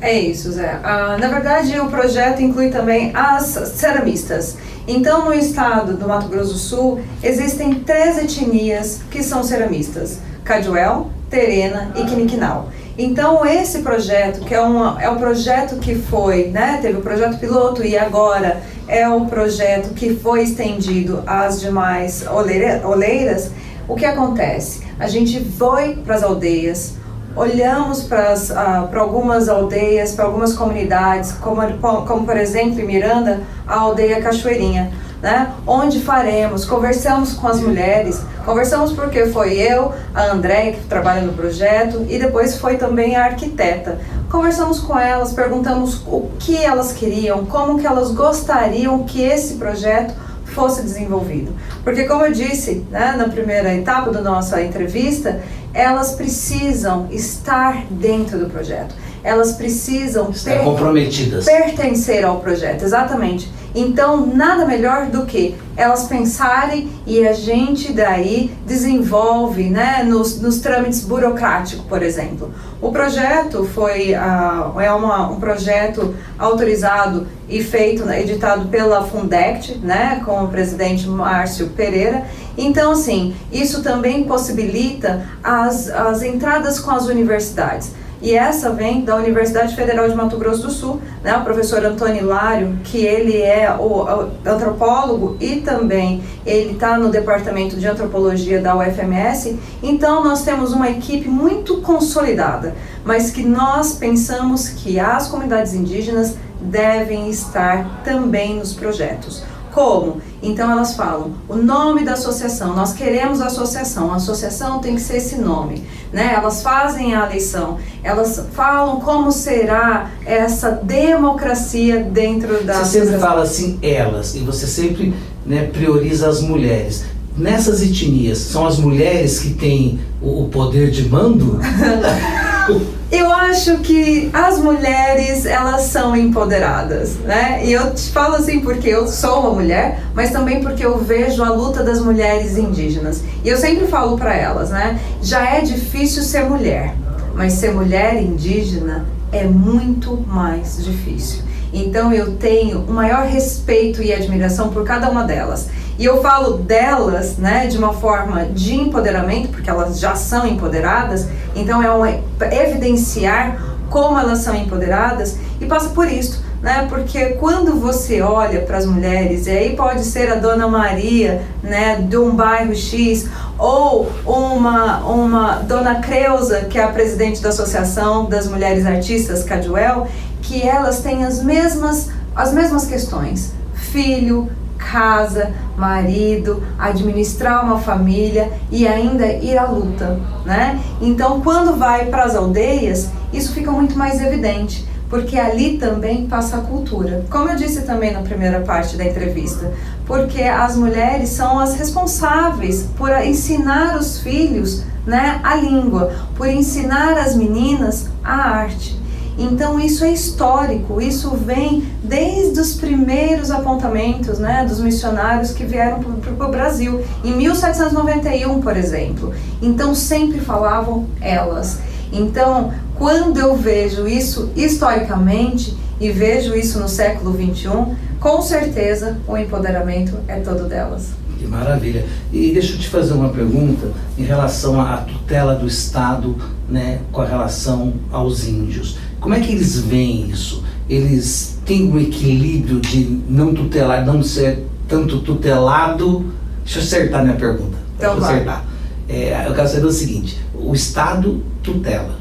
É 0.00 0.18
isso, 0.18 0.50
Zé. 0.50 0.80
Ah, 0.82 1.16
na 1.20 1.28
verdade, 1.28 1.78
o 1.78 1.86
projeto 1.86 2.42
inclui 2.42 2.70
também 2.70 3.12
as 3.14 3.44
ceramistas. 3.76 4.56
Então, 4.88 5.26
no 5.26 5.32
estado 5.32 5.96
do 5.96 6.08
Mato 6.08 6.26
Grosso 6.26 6.54
do 6.54 6.58
Sul, 6.58 7.00
existem 7.22 7.74
três 7.74 8.18
etnias 8.18 9.00
que 9.08 9.22
são 9.22 9.44
ceramistas: 9.44 10.18
Caduel, 10.44 11.10
Terena 11.30 11.92
e 11.96 12.04
Quiniquinal. 12.04 12.68
Então, 12.96 13.44
esse 13.46 13.78
projeto, 13.78 14.44
que 14.44 14.54
é, 14.54 14.62
um 14.62 15.00
é 15.00 15.08
um 15.08 15.16
projeto 15.16 15.76
que 15.76 15.94
foi, 15.94 16.48
né, 16.48 16.78
teve 16.82 16.98
o 16.98 17.00
projeto 17.00 17.38
piloto 17.38 17.82
e 17.82 17.96
agora 17.96 18.60
é 18.86 19.08
o 19.08 19.24
projeto 19.24 19.94
que 19.94 20.14
foi 20.14 20.42
estendido 20.42 21.22
às 21.26 21.58
demais 21.58 22.26
oleira, 22.26 22.86
oleiras, 22.86 23.50
o 23.88 23.96
que 23.96 24.04
acontece? 24.04 24.82
A 24.98 25.08
gente 25.08 25.42
foi 25.42 25.96
para 25.96 26.16
as 26.16 26.22
aldeias, 26.22 26.96
olhamos 27.34 28.02
para 28.02 28.34
uh, 28.34 28.98
algumas 28.98 29.48
aldeias, 29.48 30.12
para 30.12 30.26
algumas 30.26 30.52
comunidades, 30.52 31.32
como, 31.32 31.62
como 32.06 32.26
por 32.26 32.36
exemplo 32.36 32.78
em 32.78 32.84
Miranda, 32.84 33.40
a 33.66 33.80
aldeia 33.80 34.20
Cachoeirinha 34.20 34.92
né? 35.22 35.52
Onde 35.64 36.00
faremos, 36.00 36.64
conversamos 36.64 37.32
com 37.32 37.46
as 37.46 37.60
mulheres, 37.60 38.20
conversamos 38.44 38.92
porque 38.92 39.26
foi 39.26 39.54
eu, 39.54 39.92
a 40.14 40.26
Andréia, 40.32 40.72
que 40.72 40.84
trabalha 40.84 41.22
no 41.22 41.32
projeto, 41.32 42.04
e 42.08 42.18
depois 42.18 42.58
foi 42.58 42.76
também 42.76 43.16
a 43.16 43.24
arquiteta. 43.24 43.98
Conversamos 44.30 44.80
com 44.80 44.98
elas, 44.98 45.32
perguntamos 45.32 46.02
o 46.06 46.30
que 46.38 46.56
elas 46.56 46.92
queriam, 46.92 47.44
como 47.46 47.78
que 47.78 47.86
elas 47.86 48.12
gostariam 48.12 49.04
que 49.04 49.22
esse 49.22 49.54
projeto 49.54 50.14
fosse 50.46 50.82
desenvolvido. 50.82 51.52
Porque 51.82 52.04
como 52.04 52.24
eu 52.24 52.32
disse, 52.32 52.84
né, 52.90 53.14
na 53.16 53.28
primeira 53.28 53.74
etapa 53.74 54.10
da 54.10 54.20
nossa 54.20 54.62
entrevista, 54.62 55.40
elas 55.74 56.12
precisam 56.12 57.08
estar 57.10 57.86
dentro 57.90 58.38
do 58.38 58.46
projeto. 58.48 58.94
Elas 59.24 59.52
precisam 59.52 60.30
estar 60.30 60.58
comprometidas. 60.64 61.44
pertencer 61.44 62.24
ao 62.24 62.40
projeto, 62.40 62.82
exatamente. 62.82 63.50
Então, 63.74 64.26
nada 64.26 64.66
melhor 64.66 65.06
do 65.06 65.24
que 65.24 65.54
elas 65.76 66.04
pensarem 66.04 66.90
e 67.06 67.26
a 67.26 67.32
gente 67.32 67.92
daí 67.92 68.52
desenvolve 68.66 69.70
né, 69.70 70.02
nos, 70.02 70.40
nos 70.40 70.60
trâmites 70.60 71.02
burocráticos, 71.04 71.84
por 71.86 72.02
exemplo. 72.02 72.52
O 72.80 72.92
projeto 72.92 73.64
foi 73.64 74.12
uh, 74.12 74.80
é 74.80 74.92
uma, 74.92 75.30
um 75.30 75.40
projeto 75.40 76.14
autorizado 76.38 77.26
e 77.48 77.62
feito, 77.62 78.04
né, 78.04 78.20
editado 78.20 78.68
pela 78.68 79.04
Fundect, 79.04 79.78
né, 79.78 80.20
com 80.24 80.44
o 80.44 80.48
presidente 80.48 81.08
Márcio 81.08 81.68
Pereira. 81.68 82.24
Então, 82.56 82.92
assim, 82.92 83.34
isso 83.50 83.82
também 83.82 84.24
possibilita 84.24 85.26
as, 85.42 85.88
as 85.88 86.22
entradas 86.22 86.78
com 86.78 86.90
as 86.90 87.06
universidades. 87.06 87.92
E 88.22 88.36
essa 88.36 88.70
vem 88.70 89.04
da 89.04 89.16
Universidade 89.16 89.74
Federal 89.74 90.08
de 90.08 90.14
Mato 90.14 90.36
Grosso 90.36 90.62
do 90.62 90.70
Sul, 90.70 91.00
né, 91.24 91.36
o 91.36 91.42
professor 91.42 91.84
Antônio 91.84 92.22
Hilário, 92.22 92.78
que 92.84 93.04
ele 93.04 93.42
é 93.42 93.74
o, 93.76 94.04
o 94.04 94.30
antropólogo 94.46 95.36
e 95.40 95.56
também 95.56 96.22
ele 96.46 96.74
está 96.74 96.96
no 96.96 97.10
departamento 97.10 97.76
de 97.76 97.86
antropologia 97.86 98.60
da 98.60 98.76
UFMS. 98.76 99.58
Então 99.82 100.22
nós 100.22 100.44
temos 100.44 100.72
uma 100.72 100.88
equipe 100.88 101.28
muito 101.28 101.78
consolidada, 101.78 102.76
mas 103.04 103.32
que 103.32 103.42
nós 103.44 103.94
pensamos 103.94 104.68
que 104.68 105.00
as 105.00 105.26
comunidades 105.26 105.74
indígenas 105.74 106.36
devem 106.60 107.28
estar 107.28 108.02
também 108.04 108.56
nos 108.56 108.72
projetos. 108.72 109.42
Como? 109.72 110.20
Então 110.42 110.70
elas 110.70 110.94
falam 110.94 111.32
o 111.48 111.54
nome 111.54 112.04
da 112.04 112.14
associação, 112.14 112.74
nós 112.74 112.92
queremos 112.92 113.40
a 113.40 113.46
associação, 113.46 114.12
a 114.12 114.16
associação 114.16 114.80
tem 114.80 114.96
que 114.96 115.00
ser 115.00 115.18
esse 115.18 115.36
nome. 115.36 115.84
Né? 116.12 116.34
Elas 116.34 116.62
fazem 116.62 117.14
a 117.14 117.26
eleição, 117.26 117.78
elas 118.02 118.44
falam 118.52 119.00
como 119.00 119.30
será 119.30 120.10
essa 120.26 120.70
democracia 120.72 122.02
dentro 122.02 122.64
da 122.64 122.84
Você 122.84 123.00
sempre 123.00 123.18
fala 123.18 123.42
assim, 123.42 123.78
elas, 123.80 124.34
e 124.34 124.40
você 124.40 124.66
sempre 124.66 125.14
né, 125.46 125.70
prioriza 125.72 126.28
as 126.28 126.40
mulheres. 126.40 127.04
Nessas 127.38 127.80
etnias, 127.80 128.38
são 128.38 128.66
as 128.66 128.76
mulheres 128.78 129.38
que 129.38 129.54
têm 129.54 130.00
o, 130.20 130.42
o 130.42 130.48
poder 130.48 130.90
de 130.90 131.08
mando? 131.08 131.58
Eu 133.12 133.30
acho 133.30 133.76
que 133.80 134.30
as 134.32 134.58
mulheres, 134.58 135.44
elas 135.44 135.82
são 135.82 136.16
empoderadas, 136.16 137.16
né? 137.16 137.60
E 137.62 137.70
eu 137.70 137.92
te 137.92 138.10
falo 138.10 138.36
assim 138.36 138.60
porque 138.60 138.88
eu 138.88 139.06
sou 139.06 139.40
uma 139.40 139.50
mulher, 139.50 140.02
mas 140.14 140.30
também 140.30 140.62
porque 140.62 140.82
eu 140.82 140.96
vejo 140.96 141.44
a 141.44 141.50
luta 141.50 141.84
das 141.84 142.00
mulheres 142.00 142.56
indígenas. 142.56 143.22
E 143.44 143.50
eu 143.50 143.58
sempre 143.58 143.86
falo 143.86 144.16
para 144.16 144.34
elas, 144.34 144.70
né? 144.70 144.98
Já 145.20 145.44
é 145.44 145.60
difícil 145.60 146.22
ser 146.22 146.44
mulher, 146.44 146.94
mas 147.34 147.52
ser 147.52 147.74
mulher 147.74 148.16
indígena 148.16 149.04
é 149.30 149.44
muito 149.44 150.16
mais 150.26 150.82
difícil. 150.82 151.42
Então 151.72 152.12
eu 152.12 152.36
tenho 152.36 152.80
o 152.80 152.92
maior 152.92 153.24
respeito 153.24 154.02
e 154.02 154.12
admiração 154.12 154.68
por 154.68 154.84
cada 154.84 155.08
uma 155.08 155.24
delas. 155.24 155.68
E 155.98 156.04
eu 156.04 156.20
falo 156.20 156.58
delas, 156.58 157.36
né, 157.36 157.66
de 157.66 157.78
uma 157.78 157.92
forma 157.92 158.46
de 158.46 158.74
empoderamento, 158.74 159.48
porque 159.48 159.70
elas 159.70 160.00
já 160.00 160.14
são 160.14 160.46
empoderadas, 160.46 161.28
então 161.54 161.82
é 161.82 161.92
um 161.92 162.04
evidenciar 162.50 163.60
como 163.88 164.18
elas 164.18 164.38
são 164.38 164.54
empoderadas 164.56 165.36
e 165.60 165.66
passa 165.66 165.90
por 165.90 166.10
isso, 166.10 166.42
né? 166.62 166.86
Porque 166.88 167.34
quando 167.34 167.78
você 167.78 168.22
olha 168.22 168.62
para 168.62 168.78
as 168.78 168.86
mulheres, 168.86 169.46
e 169.46 169.50
aí 169.50 169.76
pode 169.76 170.02
ser 170.02 170.32
a 170.32 170.36
Dona 170.36 170.66
Maria, 170.66 171.42
né, 171.62 171.96
de 171.96 172.16
um 172.16 172.34
bairro 172.34 172.74
X, 172.74 173.28
ou 173.58 174.10
uma 174.24 175.00
uma 175.00 175.56
Dona 175.56 175.96
Creuza, 175.96 176.62
que 176.62 176.78
é 176.78 176.84
a 176.84 176.88
presidente 176.88 177.42
da 177.42 177.50
Associação 177.50 178.24
das 178.24 178.48
Mulheres 178.48 178.86
Artistas 178.86 179.44
Caduel, 179.44 180.08
que 180.42 180.60
elas 180.60 181.00
têm 181.00 181.24
as 181.24 181.42
mesmas 181.42 182.10
as 182.34 182.52
mesmas 182.52 182.86
questões: 182.86 183.52
filho, 183.74 184.50
casa, 184.78 185.52
marido, 185.76 186.62
administrar 186.78 187.64
uma 187.64 187.78
família 187.78 188.52
e 188.70 188.86
ainda 188.86 189.26
ir 189.26 189.56
à 189.56 189.66
luta, 189.66 190.20
né? 190.44 190.80
Então, 191.00 191.40
quando 191.40 191.78
vai 191.78 192.06
para 192.06 192.24
as 192.24 192.34
aldeias, 192.34 193.10
isso 193.32 193.52
fica 193.52 193.70
muito 193.70 193.96
mais 193.96 194.20
evidente, 194.20 194.86
porque 195.08 195.38
ali 195.38 195.78
também 195.78 196.26
passa 196.26 196.56
a 196.56 196.60
cultura. 196.60 197.24
Como 197.30 197.48
eu 197.48 197.56
disse 197.56 197.82
também 197.82 198.12
na 198.12 198.22
primeira 198.22 198.60
parte 198.60 198.96
da 198.96 199.04
entrevista, 199.04 199.72
porque 200.06 200.42
as 200.42 200.76
mulheres 200.76 201.28
são 201.30 201.58
as 201.58 201.74
responsáveis 201.74 202.88
por 202.96 203.10
ensinar 203.24 203.96
os 203.96 204.18
filhos, 204.18 204.84
né, 205.06 205.40
a 205.42 205.54
língua, 205.56 206.12
por 206.34 206.48
ensinar 206.48 207.16
as 207.18 207.34
meninas 207.34 208.08
a 208.22 208.34
arte. 208.34 209.01
Então 209.38 209.80
isso 209.80 210.04
é 210.04 210.12
histórico, 210.12 211.00
isso 211.00 211.30
vem 211.30 211.84
desde 212.02 212.60
os 212.60 212.74
primeiros 212.74 213.50
apontamentos 213.50 214.38
né, 214.38 214.64
dos 214.68 214.80
missionários 214.80 215.52
que 215.52 215.64
vieram 215.64 216.00
para 216.00 216.46
o 216.46 216.50
Brasil, 216.50 217.02
em 217.24 217.36
1791, 217.36 218.60
por 218.60 218.76
exemplo. 218.76 219.32
Então 219.60 219.94
sempre 219.94 220.40
falavam 220.40 221.06
elas. 221.20 221.78
Então, 222.12 222.72
quando 222.94 223.38
eu 223.38 223.56
vejo 223.56 224.06
isso 224.06 224.50
historicamente 224.54 225.76
e 225.98 226.10
vejo 226.10 226.54
isso 226.54 226.78
no 226.78 226.88
século 226.88 227.32
21, 227.32 227.94
com 228.20 228.42
certeza 228.42 229.18
o 229.26 229.36
empoderamento 229.36 230.16
é 230.28 230.38
todo 230.40 230.68
delas. 230.68 231.10
Que 231.38 231.46
maravilha. 231.46 232.04
E 232.32 232.52
deixa 232.52 232.74
eu 232.74 232.78
te 232.78 232.88
fazer 232.88 233.14
uma 233.14 233.30
pergunta 233.30 233.90
em 234.16 234.22
relação 234.22 234.80
à 234.80 234.98
tutela 234.98 235.56
do 235.56 235.66
Estado 235.66 236.36
né, 236.68 237.00
com 237.10 237.22
relação 237.22 237.94
aos 238.12 238.46
índios. 238.46 238.98
Como 239.22 239.36
é 239.36 239.40
que 239.40 239.52
eles 239.52 239.78
veem 239.78 240.28
isso? 240.28 240.64
Eles 240.90 241.60
têm 241.64 241.84
um 241.84 241.98
equilíbrio 241.98 242.80
de 242.80 243.20
não 243.30 243.54
tutelar, 243.54 244.04
não 244.04 244.20
ser 244.20 244.66
tanto 244.88 245.20
tutelado? 245.20 246.26
Deixa 246.64 246.80
eu 246.80 246.82
acertar 246.82 247.22
minha 247.22 247.36
pergunta. 247.36 247.78
Então, 247.96 248.16
Deixa 248.16 248.32
eu 248.32 248.34
acertar. 248.34 248.66
É, 249.08 249.46
eu 249.46 249.54
quero 249.54 249.68
saber 249.68 249.86
o 249.86 249.92
seguinte: 249.92 250.38
o 250.52 250.74
Estado 250.74 251.40
tutela. 251.62 252.20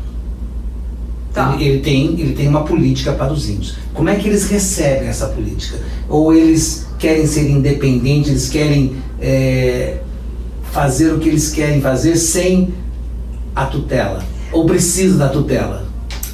Tá. 1.33 1.55
Ele, 1.55 1.63
ele, 1.63 1.79
tem, 1.79 2.19
ele 2.19 2.33
tem 2.33 2.47
uma 2.47 2.63
política 2.65 3.13
para 3.13 3.33
os 3.33 3.49
índios. 3.49 3.77
Como 3.95 4.07
é 4.07 4.15
que 4.15 4.27
eles 4.27 4.47
recebem 4.47 5.07
essa 5.07 5.27
política? 5.27 5.79
Ou 6.07 6.31
eles 6.31 6.87
querem 6.99 7.25
ser 7.25 7.49
independentes, 7.49 8.29
eles 8.29 8.49
querem 8.49 8.95
é, 9.19 10.01
fazer 10.71 11.11
o 11.13 11.19
que 11.19 11.29
eles 11.29 11.49
querem 11.49 11.81
fazer 11.81 12.15
sem 12.15 12.71
a 13.55 13.65
tutela? 13.65 14.23
Ou 14.51 14.67
precisa 14.67 15.17
da 15.17 15.29
tutela? 15.29 15.90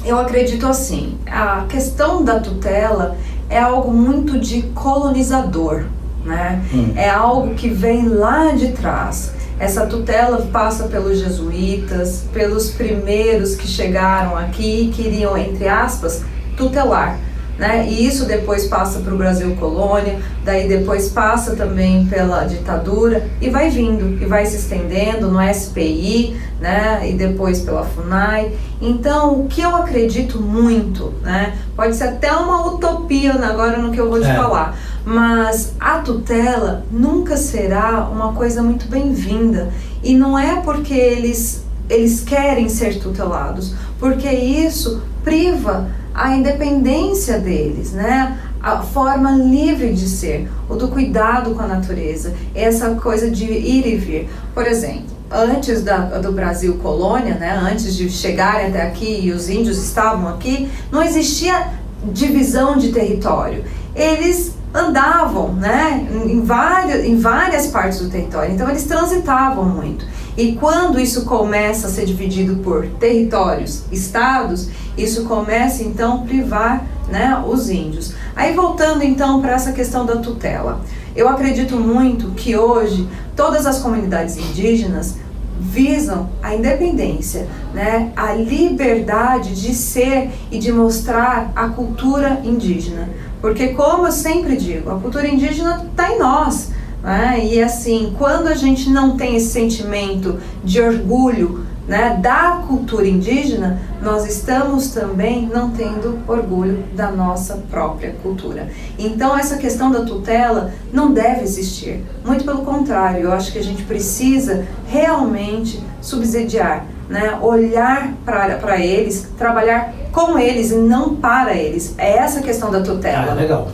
Eu 0.08 0.18
acredito 0.18 0.66
assim, 0.66 1.18
a 1.26 1.66
questão 1.68 2.24
da 2.24 2.40
tutela 2.40 3.18
é 3.50 3.58
algo 3.58 3.92
muito 3.92 4.38
de 4.40 4.62
colonizador, 4.74 5.84
né? 6.24 6.64
Hum. 6.72 6.94
É 6.96 7.10
algo 7.10 7.54
que 7.54 7.68
vem 7.68 8.08
lá 8.08 8.52
de 8.52 8.72
trás. 8.72 9.34
Essa 9.58 9.84
tutela 9.84 10.48
passa 10.50 10.84
pelos 10.84 11.18
jesuítas, 11.18 12.24
pelos 12.32 12.70
primeiros 12.70 13.54
que 13.54 13.68
chegaram 13.68 14.34
aqui 14.34 14.84
e 14.84 14.88
queriam, 14.88 15.36
entre 15.36 15.68
aspas, 15.68 16.22
tutelar 16.56 17.18
né? 17.58 17.86
E 17.88 18.06
isso 18.06 18.24
depois 18.24 18.66
passa 18.66 19.00
para 19.00 19.12
o 19.12 19.18
Brasil 19.18 19.56
colônia, 19.56 20.18
daí 20.44 20.68
depois 20.68 21.08
passa 21.08 21.56
também 21.56 22.06
pela 22.06 22.44
ditadura 22.44 23.26
e 23.40 23.50
vai 23.50 23.68
vindo 23.68 24.22
e 24.22 24.24
vai 24.26 24.46
se 24.46 24.56
estendendo 24.56 25.28
no 25.28 25.40
SPI, 25.52 26.36
né? 26.60 27.00
E 27.10 27.14
depois 27.14 27.60
pela 27.60 27.84
Funai. 27.84 28.52
Então, 28.80 29.40
o 29.40 29.48
que 29.48 29.60
eu 29.60 29.74
acredito 29.74 30.40
muito, 30.40 31.12
né? 31.22 31.58
Pode 31.74 31.96
ser 31.96 32.04
até 32.04 32.32
uma 32.32 32.66
utopia 32.66 33.34
agora 33.34 33.78
no 33.78 33.90
que 33.90 34.00
eu 34.00 34.08
vou 34.08 34.20
te 34.20 34.28
é. 34.28 34.34
falar, 34.34 34.78
mas 35.04 35.74
a 35.80 35.98
tutela 35.98 36.84
nunca 36.90 37.36
será 37.36 38.08
uma 38.08 38.32
coisa 38.32 38.62
muito 38.62 38.86
bem-vinda 38.88 39.70
e 40.02 40.14
não 40.14 40.38
é 40.38 40.60
porque 40.60 40.94
eles 40.94 41.66
eles 41.88 42.20
querem 42.20 42.68
ser 42.68 42.98
tutelados, 43.00 43.74
porque 43.98 44.28
isso 44.28 45.02
priva 45.24 45.88
a 46.18 46.34
independência 46.34 47.38
deles, 47.38 47.92
né? 47.92 48.36
A 48.60 48.82
forma 48.82 49.30
livre 49.30 49.92
de 49.94 50.08
ser, 50.08 50.50
o 50.68 50.74
do 50.74 50.88
cuidado 50.88 51.54
com 51.54 51.62
a 51.62 51.66
natureza, 51.66 52.34
essa 52.54 52.90
coisa 52.96 53.30
de 53.30 53.44
ir 53.44 53.86
e 53.86 53.96
vir. 53.96 54.28
Por 54.52 54.66
exemplo, 54.66 55.16
antes 55.30 55.82
da, 55.82 55.98
do 56.18 56.32
Brasil 56.32 56.74
colônia, 56.78 57.36
né, 57.36 57.56
antes 57.56 57.94
de 57.94 58.10
chegarem 58.10 58.66
até 58.66 58.82
aqui 58.82 59.20
e 59.22 59.30
os 59.30 59.48
índios 59.48 59.78
estavam 59.78 60.28
aqui, 60.28 60.68
não 60.90 61.02
existia 61.02 61.68
divisão 62.12 62.76
de 62.76 62.90
território. 62.90 63.64
Eles 63.94 64.56
andavam 64.74 65.52
né, 65.52 66.06
em, 66.26 66.42
várias, 66.42 67.04
em 67.04 67.16
várias 67.16 67.68
partes 67.68 68.00
do 68.00 68.10
território, 68.10 68.52
então 68.52 68.68
eles 68.68 68.84
transitavam 68.84 69.64
muito. 69.64 70.04
E 70.38 70.52
quando 70.52 71.00
isso 71.00 71.24
começa 71.24 71.88
a 71.88 71.90
ser 71.90 72.06
dividido 72.06 72.62
por 72.62 72.86
territórios, 72.86 73.82
estados, 73.90 74.68
isso 74.96 75.24
começa 75.24 75.82
então 75.82 76.18
a 76.18 76.18
privar 76.18 76.86
né, 77.08 77.42
os 77.44 77.68
índios. 77.68 78.14
Aí 78.36 78.54
voltando 78.54 79.02
então 79.02 79.42
para 79.42 79.54
essa 79.54 79.72
questão 79.72 80.06
da 80.06 80.18
tutela. 80.18 80.80
Eu 81.16 81.28
acredito 81.28 81.74
muito 81.74 82.30
que 82.36 82.56
hoje 82.56 83.08
todas 83.34 83.66
as 83.66 83.80
comunidades 83.80 84.36
indígenas 84.36 85.16
visam 85.58 86.30
a 86.40 86.54
independência, 86.54 87.48
né, 87.74 88.12
a 88.14 88.32
liberdade 88.32 89.60
de 89.60 89.74
ser 89.74 90.30
e 90.52 90.58
de 90.60 90.70
mostrar 90.70 91.50
a 91.56 91.68
cultura 91.68 92.40
indígena. 92.44 93.08
Porque, 93.40 93.70
como 93.70 94.06
eu 94.06 94.12
sempre 94.12 94.56
digo, 94.56 94.88
a 94.88 95.00
cultura 95.00 95.26
indígena 95.26 95.84
está 95.90 96.12
em 96.12 96.18
nós. 96.20 96.77
Né? 97.08 97.40
E 97.42 97.62
assim, 97.62 98.14
quando 98.18 98.48
a 98.48 98.54
gente 98.54 98.90
não 98.90 99.16
tem 99.16 99.34
esse 99.34 99.48
sentimento 99.48 100.38
de 100.62 100.78
orgulho 100.78 101.64
né, 101.86 102.18
da 102.20 102.62
cultura 102.68 103.08
indígena, 103.08 103.80
nós 104.02 104.26
estamos 104.26 104.90
também 104.90 105.46
não 105.46 105.70
tendo 105.70 106.18
orgulho 106.28 106.84
da 106.94 107.10
nossa 107.10 107.64
própria 107.70 108.14
cultura. 108.22 108.68
Então, 108.98 109.38
essa 109.38 109.56
questão 109.56 109.90
da 109.90 110.02
tutela 110.02 110.70
não 110.92 111.10
deve 111.10 111.44
existir. 111.44 112.04
Muito 112.22 112.44
pelo 112.44 112.58
contrário, 112.58 113.22
eu 113.22 113.32
acho 113.32 113.52
que 113.52 113.58
a 113.58 113.64
gente 113.64 113.84
precisa 113.84 114.66
realmente 114.86 115.82
subsidiar, 116.02 116.84
né, 117.08 117.38
olhar 117.40 118.12
para 118.22 118.78
eles, 118.78 119.30
trabalhar 119.38 119.94
com 120.12 120.38
eles 120.38 120.72
e 120.72 120.76
não 120.76 121.16
para 121.16 121.54
eles. 121.54 121.94
É 121.96 122.18
essa 122.18 122.40
a 122.40 122.42
questão 122.42 122.70
da 122.70 122.82
tutela. 122.82 123.32
Ah, 123.32 123.34
legal. 123.34 123.68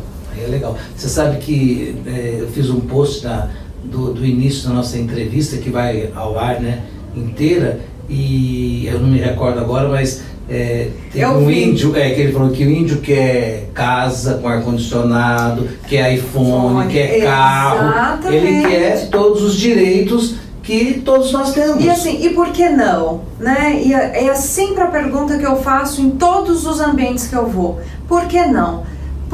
É 0.45 0.49
legal. 0.49 0.77
Você 0.97 1.09
sabe 1.09 1.39
que 1.39 1.97
é, 2.07 2.39
eu 2.41 2.49
fiz 2.49 2.71
um 2.71 2.81
post 2.81 3.25
na, 3.25 3.49
do, 3.83 4.13
do 4.13 4.25
início 4.25 4.69
da 4.69 4.75
nossa 4.75 4.99
entrevista, 4.99 5.57
que 5.57 5.71
vai 5.71 6.11
ao 6.15 6.39
ar 6.39 6.61
né, 6.61 6.83
inteira, 7.17 7.81
e 8.09 8.87
eu 8.87 9.01
não 9.01 9.09
me 9.09 9.19
recordo 9.19 9.61
agora, 9.61 9.89
mas 9.89 10.23
é, 10.49 10.89
tem 11.11 11.27
um 11.27 11.47
vi. 11.47 11.71
índio, 11.71 11.97
é, 11.97 12.11
que 12.11 12.21
ele 12.21 12.33
falou 12.33 12.51
que 12.51 12.65
o 12.65 12.71
índio 12.71 13.01
quer 13.01 13.71
casa 13.73 14.35
com 14.35 14.49
ar-condicionado, 14.49 15.69
quer 15.89 16.15
iPhone, 16.15 16.75
Fone. 16.75 16.93
quer 16.93 17.23
carro, 17.23 17.89
Exatamente. 17.89 18.47
ele 18.47 18.69
quer 18.69 19.09
todos 19.09 19.43
os 19.43 19.57
direitos 19.57 20.35
que 20.63 21.03
todos 21.05 21.33
nós 21.33 21.53
temos. 21.53 21.83
E 21.85 21.89
assim, 21.89 22.25
e 22.25 22.31
por 22.31 22.49
que 22.49 22.69
não? 22.69 23.23
Né? 23.39 23.83
E 23.85 23.95
é, 23.95 24.27
é 24.27 24.35
sempre 24.35 24.83
a 24.83 24.87
pergunta 24.87 25.39
que 25.39 25.47
eu 25.47 25.57
faço 25.63 26.01
em 26.01 26.11
todos 26.11 26.67
os 26.67 26.81
ambientes 26.81 27.27
que 27.27 27.35
eu 27.35 27.47
vou. 27.47 27.81
Por 28.09 28.27
que 28.27 28.45
não? 28.47 28.83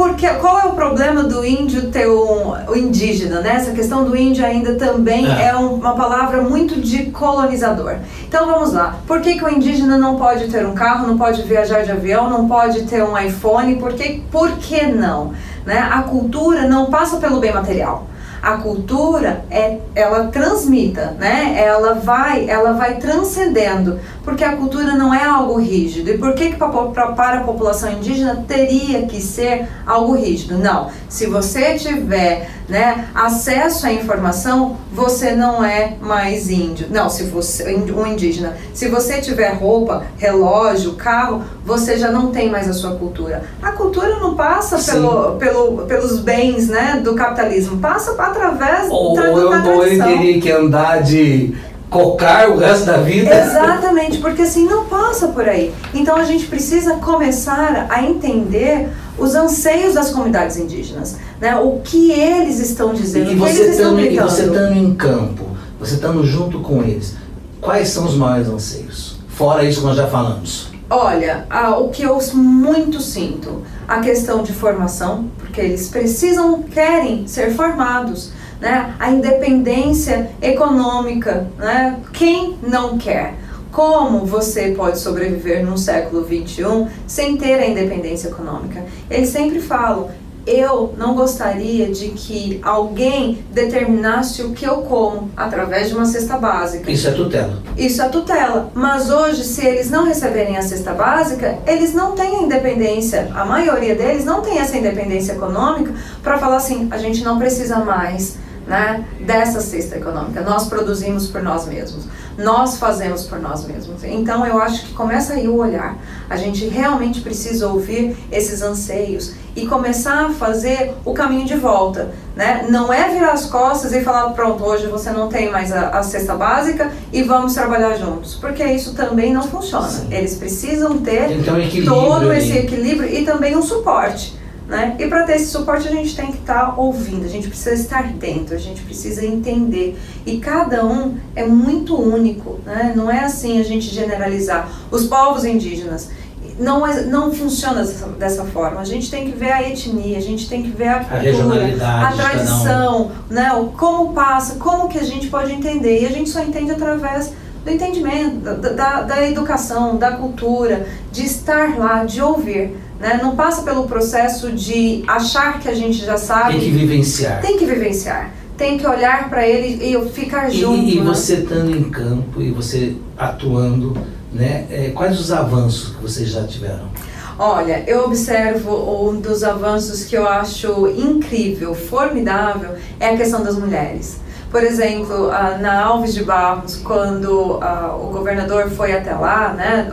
Porque 0.01 0.27
qual 0.27 0.59
é 0.59 0.65
o 0.65 0.73
problema 0.73 1.23
do 1.25 1.45
índio 1.45 1.91
ter 1.91 2.09
um, 2.09 2.53
o 2.67 2.75
indígena, 2.75 3.43
né? 3.43 3.57
Essa 3.57 3.73
questão 3.73 4.03
do 4.03 4.17
índio 4.17 4.43
ainda 4.43 4.75
também 4.77 5.31
é, 5.31 5.49
é 5.49 5.55
um, 5.55 5.75
uma 5.75 5.95
palavra 5.95 6.41
muito 6.41 6.81
de 6.81 7.11
colonizador. 7.11 7.97
Então 8.27 8.47
vamos 8.47 8.73
lá. 8.73 8.97
Por 9.07 9.21
que, 9.21 9.35
que 9.35 9.45
o 9.45 9.51
indígena 9.51 9.99
não 9.99 10.17
pode 10.17 10.49
ter 10.49 10.65
um 10.65 10.73
carro, 10.73 11.07
não 11.07 11.19
pode 11.19 11.43
viajar 11.43 11.83
de 11.83 11.93
avião, 11.93 12.31
não 12.31 12.49
pode 12.49 12.85
ter 12.85 13.05
um 13.05 13.17
iPhone? 13.19 13.77
Por 13.77 13.93
que, 13.93 14.23
por 14.33 14.53
que 14.53 14.87
não? 14.87 15.35
Né? 15.67 15.79
A 15.79 16.01
cultura 16.05 16.67
não 16.67 16.87
passa 16.87 17.19
pelo 17.19 17.39
bem 17.39 17.53
material 17.53 18.07
a 18.43 18.53
cultura 18.53 19.45
é 19.51 19.79
ela 19.95 20.29
transmita, 20.29 21.15
né? 21.19 21.55
Ela 21.59 21.95
vai, 21.95 22.49
ela 22.49 22.73
vai 22.73 22.95
transcendendo, 22.97 24.01
porque 24.23 24.45
a 24.45 24.57
cultura 24.57 24.95
não 24.95 25.13
é 25.13 25.25
algo 25.25 25.59
rígido. 25.59 26.11
E 26.11 26.19
por 26.19 26.35
que, 26.35 26.51
que 26.51 26.57
para 26.57 27.39
a 27.39 27.41
população 27.45 27.93
indígena 27.93 28.45
teria 28.47 29.03
que 29.03 29.21
ser 29.21 29.69
algo 29.87 30.15
rígido? 30.15 30.59
Não. 30.59 30.91
Se 31.09 31.27
você 31.27 31.75
tiver 31.75 32.51
né, 32.69 33.09
acesso 33.15 33.87
à 33.87 33.93
informação, 33.93 34.77
você 34.93 35.33
não 35.33 35.65
é 35.65 35.97
mais 36.01 36.49
índio. 36.49 36.87
Não, 36.91 37.11
se 37.11 37.25
você 37.25 37.75
um 37.75 38.07
indígena. 38.07 38.57
Se 38.73 38.89
você 38.89 39.21
tiver 39.21 39.55
roupa, 39.55 40.05
relógio, 40.17 40.93
carro, 40.93 41.43
você 41.65 41.99
já 41.99 42.11
não 42.11 42.31
tem 42.31 42.49
mais 42.49 42.69
a 42.69 42.73
sua 42.73 42.95
cultura. 42.95 43.43
A 43.61 43.73
cultura 43.73 44.19
não 44.21 44.35
passa 44.37 44.79
pelo, 44.93 45.37
pelo, 45.37 45.79
pelos 45.87 46.21
bens 46.21 46.69
né, 46.69 47.01
do 47.03 47.15
capitalismo, 47.15 47.79
passa 47.79 48.13
através 48.23 48.89
ou, 48.91 49.15
da, 49.15 49.23
da 49.23 49.71
ou 49.71 49.87
ele 49.87 50.03
teria 50.03 50.41
que 50.41 50.51
andar 50.51 51.03
de 51.03 51.55
cocar 51.91 52.49
o 52.51 52.57
resto 52.57 52.87
da 52.87 52.99
vida. 52.99 53.35
Exatamente, 53.35 54.19
porque 54.19 54.43
assim 54.43 54.65
não 54.65 54.85
passa 54.85 55.29
por 55.29 55.49
aí. 55.49 55.75
Então 55.93 56.17
a 56.17 56.25
gente 56.25 56.47
precisa 56.47 56.95
começar 56.95 57.89
a 57.91 58.03
entender 58.03 58.89
os 59.19 59.35
anseios 59.35 59.95
das 59.95 60.11
comunidades 60.11 60.57
indígenas, 60.57 61.17
né? 61.41 61.59
O 61.59 61.81
que 61.81 62.13
eles 62.13 62.61
estão 62.61 62.95
dizendo, 62.95 63.33
e 63.33 63.35
o 63.35 63.45
que 63.45 63.51
eles 63.51 63.77
estão 63.77 63.97
gritando. 63.97 64.29
E 64.29 64.31
você 64.31 64.43
estando 64.45 64.77
em 64.77 64.95
campo, 64.95 65.45
você 65.79 65.97
estando 65.97 66.25
junto 66.25 66.61
com 66.61 66.83
eles, 66.83 67.17
quais 67.61 67.89
são 67.89 68.07
os 68.07 68.17
maiores 68.17 68.49
anseios? 68.49 69.19
Fora 69.29 69.65
isso 69.65 69.81
que 69.81 69.87
nós 69.87 69.97
já 69.97 70.07
falamos. 70.07 70.71
Olha, 70.89 71.47
o 71.79 71.89
que 71.89 72.03
eu 72.03 72.19
muito 72.35 73.01
sinto, 73.01 73.63
a 73.87 74.01
questão 74.01 74.43
de 74.43 74.53
formação, 74.53 75.27
porque 75.39 75.61
eles 75.61 75.89
precisam, 75.89 76.63
querem 76.63 77.27
ser 77.27 77.55
formados 77.55 78.33
né? 78.61 78.95
a 78.99 79.11
independência 79.11 80.31
econômica. 80.41 81.47
Né? 81.59 81.99
Quem 82.13 82.57
não 82.63 82.99
quer? 82.99 83.35
Como 83.73 84.27
você 84.27 84.73
pode 84.77 84.99
sobreviver 84.99 85.65
no 85.65 85.79
século 85.79 86.25
XXI 86.27 86.89
sem 87.07 87.37
ter 87.37 87.55
a 87.55 87.67
independência 87.67 88.29
econômica? 88.29 88.85
Eles 89.09 89.29
sempre 89.29 89.61
falam: 89.61 90.11
eu 90.47 90.95
não 90.97 91.15
gostaria 91.15 91.89
de 91.91 92.09
que 92.09 92.61
alguém 92.63 93.45
determinasse 93.53 94.43
o 94.43 94.53
que 94.53 94.65
eu 94.65 94.79
como 94.79 95.31
através 95.37 95.89
de 95.89 95.95
uma 95.95 96.05
cesta 96.05 96.37
básica. 96.37 96.91
Isso 96.91 97.09
é 97.09 97.13
tutela. 97.13 97.63
Isso 97.77 98.03
é 98.03 98.09
tutela. 98.09 98.71
Mas 98.75 99.11
hoje, 99.11 99.45
se 99.45 99.65
eles 99.65 99.91
não 99.91 100.05
receberem 100.05 100.57
a 100.57 100.63
cesta 100.63 100.93
básica, 100.93 101.59
eles 101.67 101.95
não 101.95 102.13
têm 102.13 102.37
a 102.39 102.43
independência. 102.43 103.31
A 103.35 103.45
maioria 103.45 103.95
deles 103.95 104.25
não 104.25 104.41
tem 104.41 104.59
essa 104.59 104.77
independência 104.77 105.33
econômica 105.33 105.95
para 106.23 106.39
falar 106.39 106.57
assim: 106.57 106.89
a 106.91 106.99
gente 106.99 107.23
não 107.23 107.39
precisa 107.39 107.79
mais 107.79 108.39
né, 108.71 109.05
dessa 109.27 109.61
cesta 109.61 109.97
econômica. 109.97 110.43
Nós 110.43 110.69
produzimos 110.69 111.27
por 111.27 111.43
nós 111.43 111.67
mesmos, 111.67 112.05
nós 112.39 112.79
fazemos 112.79 113.25
por 113.25 113.41
nós 113.41 113.67
mesmos. 113.67 114.05
Então 114.05 114.47
eu 114.47 114.63
acho 114.63 114.87
que 114.87 114.93
começa 114.95 115.33
aí 115.33 115.49
o 115.49 115.57
olhar. 115.57 115.97
A 116.31 116.37
gente 116.37 116.69
realmente 116.69 117.21
precisa 117.21 117.67
ouvir 117.67 118.17
esses 118.31 118.63
anseios 118.63 119.35
e 119.57 119.67
começar 119.67 120.27
a 120.27 120.31
fazer 120.31 120.95
o 121.05 121.13
caminho 121.13 121.45
de 121.45 121.57
volta. 121.57 122.13
Né? 122.37 122.69
Não 122.71 122.93
é 122.93 123.09
virar 123.09 123.33
as 123.33 123.47
costas 123.47 123.93
e 123.93 124.03
falar, 124.03 124.31
pronto, 124.35 124.65
hoje 124.65 124.87
você 124.87 125.11
não 125.11 125.29
tem 125.29 125.51
mais 125.51 125.73
a, 125.73 125.89
a 125.89 126.05
cesta 126.05 126.37
básica 126.37 126.93
e 127.13 127.25
vamos 127.25 127.53
trabalhar 127.55 127.97
juntos. 127.97 128.37
Porque 128.37 128.65
isso 128.65 128.95
também 128.95 129.35
não 129.35 129.43
funciona. 129.43 129.89
Sim. 129.89 130.07
Eles 130.13 130.37
precisam 130.37 130.99
ter 130.99 131.29
um 131.29 131.85
todo 131.85 132.33
esse 132.33 132.57
equilíbrio 132.57 133.13
e 133.13 133.25
também 133.25 133.57
um 133.57 133.63
suporte. 133.63 134.39
Né? 134.71 134.95
E 135.01 135.09
para 135.09 135.25
ter 135.25 135.35
esse 135.35 135.47
suporte 135.47 135.89
a 135.89 135.91
gente 135.91 136.15
tem 136.15 136.31
que 136.31 136.39
estar 136.39 136.67
tá 136.67 136.75
ouvindo, 136.77 137.25
a 137.25 137.29
gente 137.29 137.49
precisa 137.49 137.75
estar 137.75 138.05
dentro, 138.13 138.55
a 138.55 138.59
gente 138.59 138.81
precisa 138.83 139.27
entender. 139.27 139.99
E 140.25 140.39
cada 140.39 140.87
um 140.87 141.17
é 141.35 141.45
muito 141.45 142.01
único, 142.01 142.61
né? 142.65 142.93
não 142.95 143.11
é 143.11 143.19
assim 143.19 143.59
a 143.59 143.65
gente 143.65 143.93
generalizar. 143.93 144.71
Os 144.89 145.09
povos 145.09 145.45
indígenas 145.45 146.11
não, 146.57 146.87
é, 146.87 147.03
não 147.03 147.33
funciona 147.33 147.81
dessa, 147.81 148.07
dessa, 148.07 148.45
forma. 148.45 148.81
A 148.81 148.85
gente 148.85 149.11
tem 149.11 149.29
que 149.29 149.37
ver 149.37 149.51
a 149.51 149.69
etnia, 149.69 150.17
a 150.17 150.23
gente 150.23 150.49
tem 150.49 150.63
que 150.63 150.71
ver 150.71 150.89
a 150.89 151.01
cultura, 151.01 151.85
a, 151.85 152.09
a 152.09 152.13
tradição, 152.13 153.11
um. 153.29 153.35
né? 153.35 153.53
O 153.55 153.67
como 153.71 154.13
passa, 154.13 154.55
como 154.55 154.89
que 154.89 154.99
a 154.99 155.05
gente 155.05 155.27
pode 155.27 155.53
entender. 155.53 156.03
E 156.03 156.07
a 156.07 156.11
gente 156.11 156.31
só 156.31 156.41
entende 156.41 156.71
através 156.71 157.33
do 157.65 157.71
entendimento, 157.71 158.37
da, 158.37 158.55
da, 158.55 159.03
da 159.03 159.29
educação, 159.29 159.97
da 159.97 160.13
cultura, 160.13 160.87
de 161.11 161.25
estar 161.25 161.77
lá, 161.77 162.05
de 162.05 162.23
ouvir. 162.23 162.77
Né? 163.01 163.19
Não 163.21 163.35
passa 163.35 163.63
pelo 163.63 163.85
processo 163.85 164.53
de 164.53 165.03
achar 165.09 165.59
que 165.59 165.69
a 165.69 165.75
gente 165.75 166.05
já 166.05 166.19
sabe. 166.19 166.53
Tem 166.53 166.61
que 166.61 166.71
vivenciar. 166.71 167.41
Tem 167.41 167.59
que 167.59 167.65
vivenciar. 167.65 168.31
Tem 168.59 168.77
que 168.77 168.87
olhar 168.87 169.31
para 169.31 169.49
ele 169.49 169.83
e 169.83 170.09
ficar 170.11 170.51
junto. 170.51 170.77
E, 170.77 170.97
e 170.97 171.01
né? 171.01 171.05
você 171.07 171.37
estando 171.37 171.75
em 171.75 171.85
campo 171.85 172.43
e 172.43 172.51
você 172.51 172.95
atuando, 173.17 173.97
né? 174.31 174.67
É, 174.71 174.91
quais 174.91 175.19
os 175.19 175.33
avanços 175.33 175.97
que 175.97 176.03
vocês 176.03 176.29
já 176.29 176.47
tiveram? 176.47 176.91
Olha, 177.39 177.83
eu 177.87 178.05
observo 178.05 179.09
um 179.09 179.19
dos 179.19 179.43
avanços 179.43 180.05
que 180.05 180.15
eu 180.15 180.29
acho 180.29 180.89
incrível, 180.89 181.75
formidável, 181.75 182.75
é 183.01 183.09
a 183.09 183.17
questão 183.17 183.43
das 183.43 183.57
mulheres. 183.57 184.21
Por 184.51 184.63
exemplo, 184.63 185.29
na 185.59 185.85
Alves 185.85 186.13
de 186.13 186.23
Barros, 186.23 186.77
quando 186.77 187.59
o 187.59 188.11
governador 188.13 188.69
foi 188.69 188.93
até 188.93 189.15
lá, 189.15 189.55
né, 189.55 189.91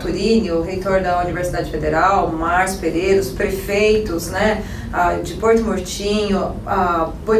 Turini, 0.00 0.50
o 0.50 0.62
reitor 0.62 1.00
da 1.00 1.20
Universidade 1.22 1.70
Federal, 1.70 2.30
Márcio 2.30 2.80
Pereira, 2.80 3.20
os 3.20 3.30
prefeitos 3.30 4.28
né, 4.28 4.62
de 5.22 5.34
Porto 5.34 5.62
Murtinho, 5.62 6.54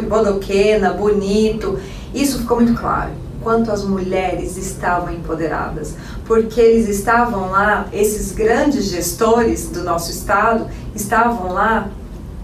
Bodoquena, 0.08 0.92
Bonito, 0.92 1.78
isso 2.14 2.38
ficou 2.40 2.60
muito 2.60 2.78
claro. 2.78 3.10
Quanto 3.42 3.70
as 3.70 3.84
mulheres 3.84 4.56
estavam 4.56 5.12
empoderadas, 5.12 5.94
porque 6.26 6.58
eles 6.58 6.88
estavam 6.88 7.50
lá, 7.50 7.86
esses 7.92 8.32
grandes 8.32 8.86
gestores 8.86 9.68
do 9.68 9.84
nosso 9.84 10.10
estado 10.10 10.66
estavam 10.94 11.52
lá 11.52 11.90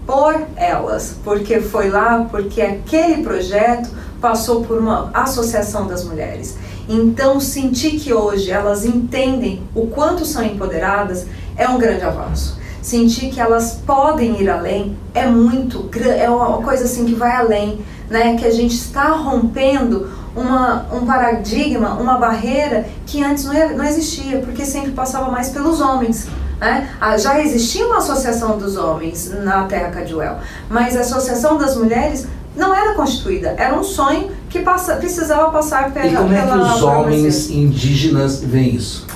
por 0.05 0.39
elas, 0.55 1.15
porque 1.23 1.59
foi 1.59 1.89
lá 1.89 2.27
porque 2.29 2.61
aquele 2.61 3.23
projeto 3.23 3.89
passou 4.21 4.63
por 4.63 4.77
uma 4.77 5.09
associação 5.11 5.87
das 5.87 6.03
mulheres. 6.03 6.55
Então, 6.93 7.39
sentir 7.39 7.91
que 7.91 8.13
hoje 8.13 8.51
elas 8.51 8.83
entendem 8.83 9.63
o 9.73 9.87
quanto 9.87 10.25
são 10.25 10.43
empoderadas 10.43 11.25
é 11.55 11.65
um 11.65 11.77
grande 11.77 12.03
avanço. 12.03 12.59
Sentir 12.81 13.29
que 13.29 13.39
elas 13.39 13.79
podem 13.85 14.41
ir 14.41 14.49
além 14.49 14.97
é 15.13 15.25
muito, 15.25 15.89
é 16.03 16.29
uma 16.29 16.61
coisa 16.61 16.83
assim 16.83 17.05
que 17.05 17.13
vai 17.13 17.31
além, 17.31 17.79
né? 18.09 18.35
Que 18.35 18.45
a 18.45 18.51
gente 18.51 18.75
está 18.75 19.11
rompendo 19.11 20.11
uma, 20.35 20.85
um 20.91 21.05
paradigma, 21.05 21.93
uma 21.93 22.17
barreira 22.17 22.85
que 23.05 23.23
antes 23.23 23.45
não, 23.45 23.53
não 23.77 23.85
existia, 23.85 24.39
porque 24.39 24.65
sempre 24.65 24.91
passava 24.91 25.31
mais 25.31 25.47
pelos 25.47 25.79
homens. 25.79 26.27
Né? 26.59 26.89
Ah, 26.99 27.17
já 27.17 27.41
existia 27.41 27.87
uma 27.87 27.99
associação 27.99 28.57
dos 28.57 28.75
homens 28.75 29.31
na 29.43 29.63
Terra 29.63 29.91
Caduel, 29.91 30.39
mas 30.69 30.97
a 30.97 31.01
associação 31.01 31.57
das 31.57 31.75
mulheres 31.77 32.27
não 32.55 32.75
era 32.75 32.93
constituída, 32.93 33.55
era 33.57 33.77
um 33.77 33.83
sonho 33.83 34.31
que 34.49 34.59
passa, 34.59 34.95
precisava 34.95 35.49
passar 35.51 35.91
pela 35.91 36.05
E 36.05 36.15
como 36.15 36.33
é 36.33 36.41
que 36.41 36.57
os 36.57 36.83
homens 36.83 37.49
indígenas 37.49 38.43
veem 38.43 38.75
isso? 38.75 39.07